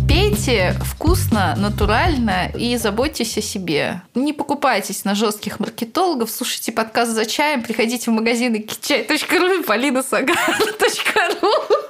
Пейте 0.09 0.75
вкусно, 0.83 1.55
натурально 1.57 2.51
и 2.55 2.77
заботьтесь 2.77 3.37
о 3.39 3.43
себе. 3.43 4.03
Не 4.15 4.33
покупайтесь 4.33 5.05
на 5.05 5.15
жестких 5.15 5.61
маркетологов, 5.61 6.31
слушайте 6.31 6.73
подкаст 6.73 7.13
за 7.13 7.27
чаем, 7.27 7.63
приходите 7.63 8.11
в 8.11 8.15
магазины 8.15 8.61
кичай.ру 8.61 9.61
и 9.61 9.63
полинасагар.ру 9.63 11.53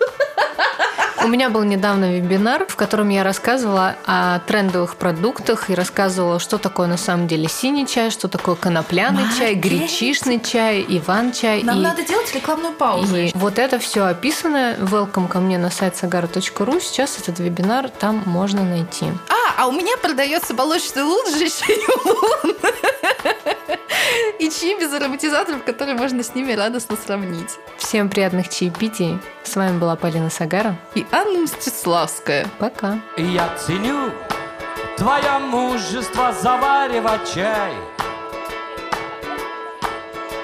у 1.29 1.31
меня 1.31 1.51
был 1.51 1.63
недавно 1.63 2.17
вебинар, 2.17 2.65
в 2.67 2.75
котором 2.75 3.11
я 3.11 3.23
рассказывала 3.23 3.97
о 4.07 4.39
трендовых 4.47 4.97
продуктах 4.97 5.69
и 5.69 5.75
рассказывала, 5.75 6.39
что 6.39 6.57
такое 6.57 6.89
на 6.89 6.97
самом 6.97 7.29
деле 7.29 7.49
синий 7.49 7.87
чай, 7.87 8.11
что 8.11 8.29
такое 8.29 8.55
конопляный 8.55 9.25
Молодец. 9.25 9.39
чай, 9.39 9.55
гречишный 9.55 10.41
чай, 10.41 10.83
иван-чай. 10.89 11.63
Нам 11.65 11.81
и, 11.81 11.83
надо 11.83 12.03
делать 12.03 12.35
рекламную 12.35 12.73
паузу. 12.73 13.15
И 13.15 13.31
вот 13.35 13.59
это 13.59 13.79
все 13.79 14.07
описано. 14.07 14.77
Welcome 14.79 15.29
ко 15.29 15.41
мне 15.41 15.59
на 15.59 15.71
сайт 15.71 16.03
sagara.ru. 16.03 16.81
Сейчас 16.81 17.19
этот 17.19 17.39
вебинар 17.41 17.91
там 17.91 18.23
можно 18.25 18.65
найти. 18.65 19.13
А, 19.29 19.48
а 19.59 19.67
у 19.67 19.73
меня 19.73 19.97
продается 19.97 20.55
молочный 20.55 21.03
лун, 21.03 21.27
лун. 22.05 22.57
И 24.39 24.49
чаи 24.51 24.79
без 24.79 24.93
ароматизаторов, 24.93 25.65
которые 25.65 25.97
можно 25.99 26.23
с 26.23 26.33
ними 26.33 26.53
радостно 26.53 26.97
сравнить. 26.97 27.59
Всем 27.77 28.09
приятных 28.09 28.49
чаепитий. 28.51 29.19
С 29.43 29.57
вами 29.57 29.77
была 29.77 29.97
Полина 29.97 30.31
Сагара. 30.31 30.79
И 30.95 31.05
Анна 31.11 31.41
Мстиславская. 31.41 32.47
Пока. 32.61 33.01
Я 33.17 33.53
ценю 33.57 34.13
твое 34.97 35.39
мужество 35.41 36.33
заваривать 36.41 37.35
чай. 37.35 37.73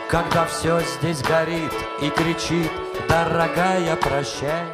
Когда 0.08 0.44
все 0.46 0.80
здесь 0.80 1.22
горит 1.22 1.72
и 2.02 2.10
кричит, 2.10 2.72
дорогая, 3.08 3.94
прощай. 3.94 4.73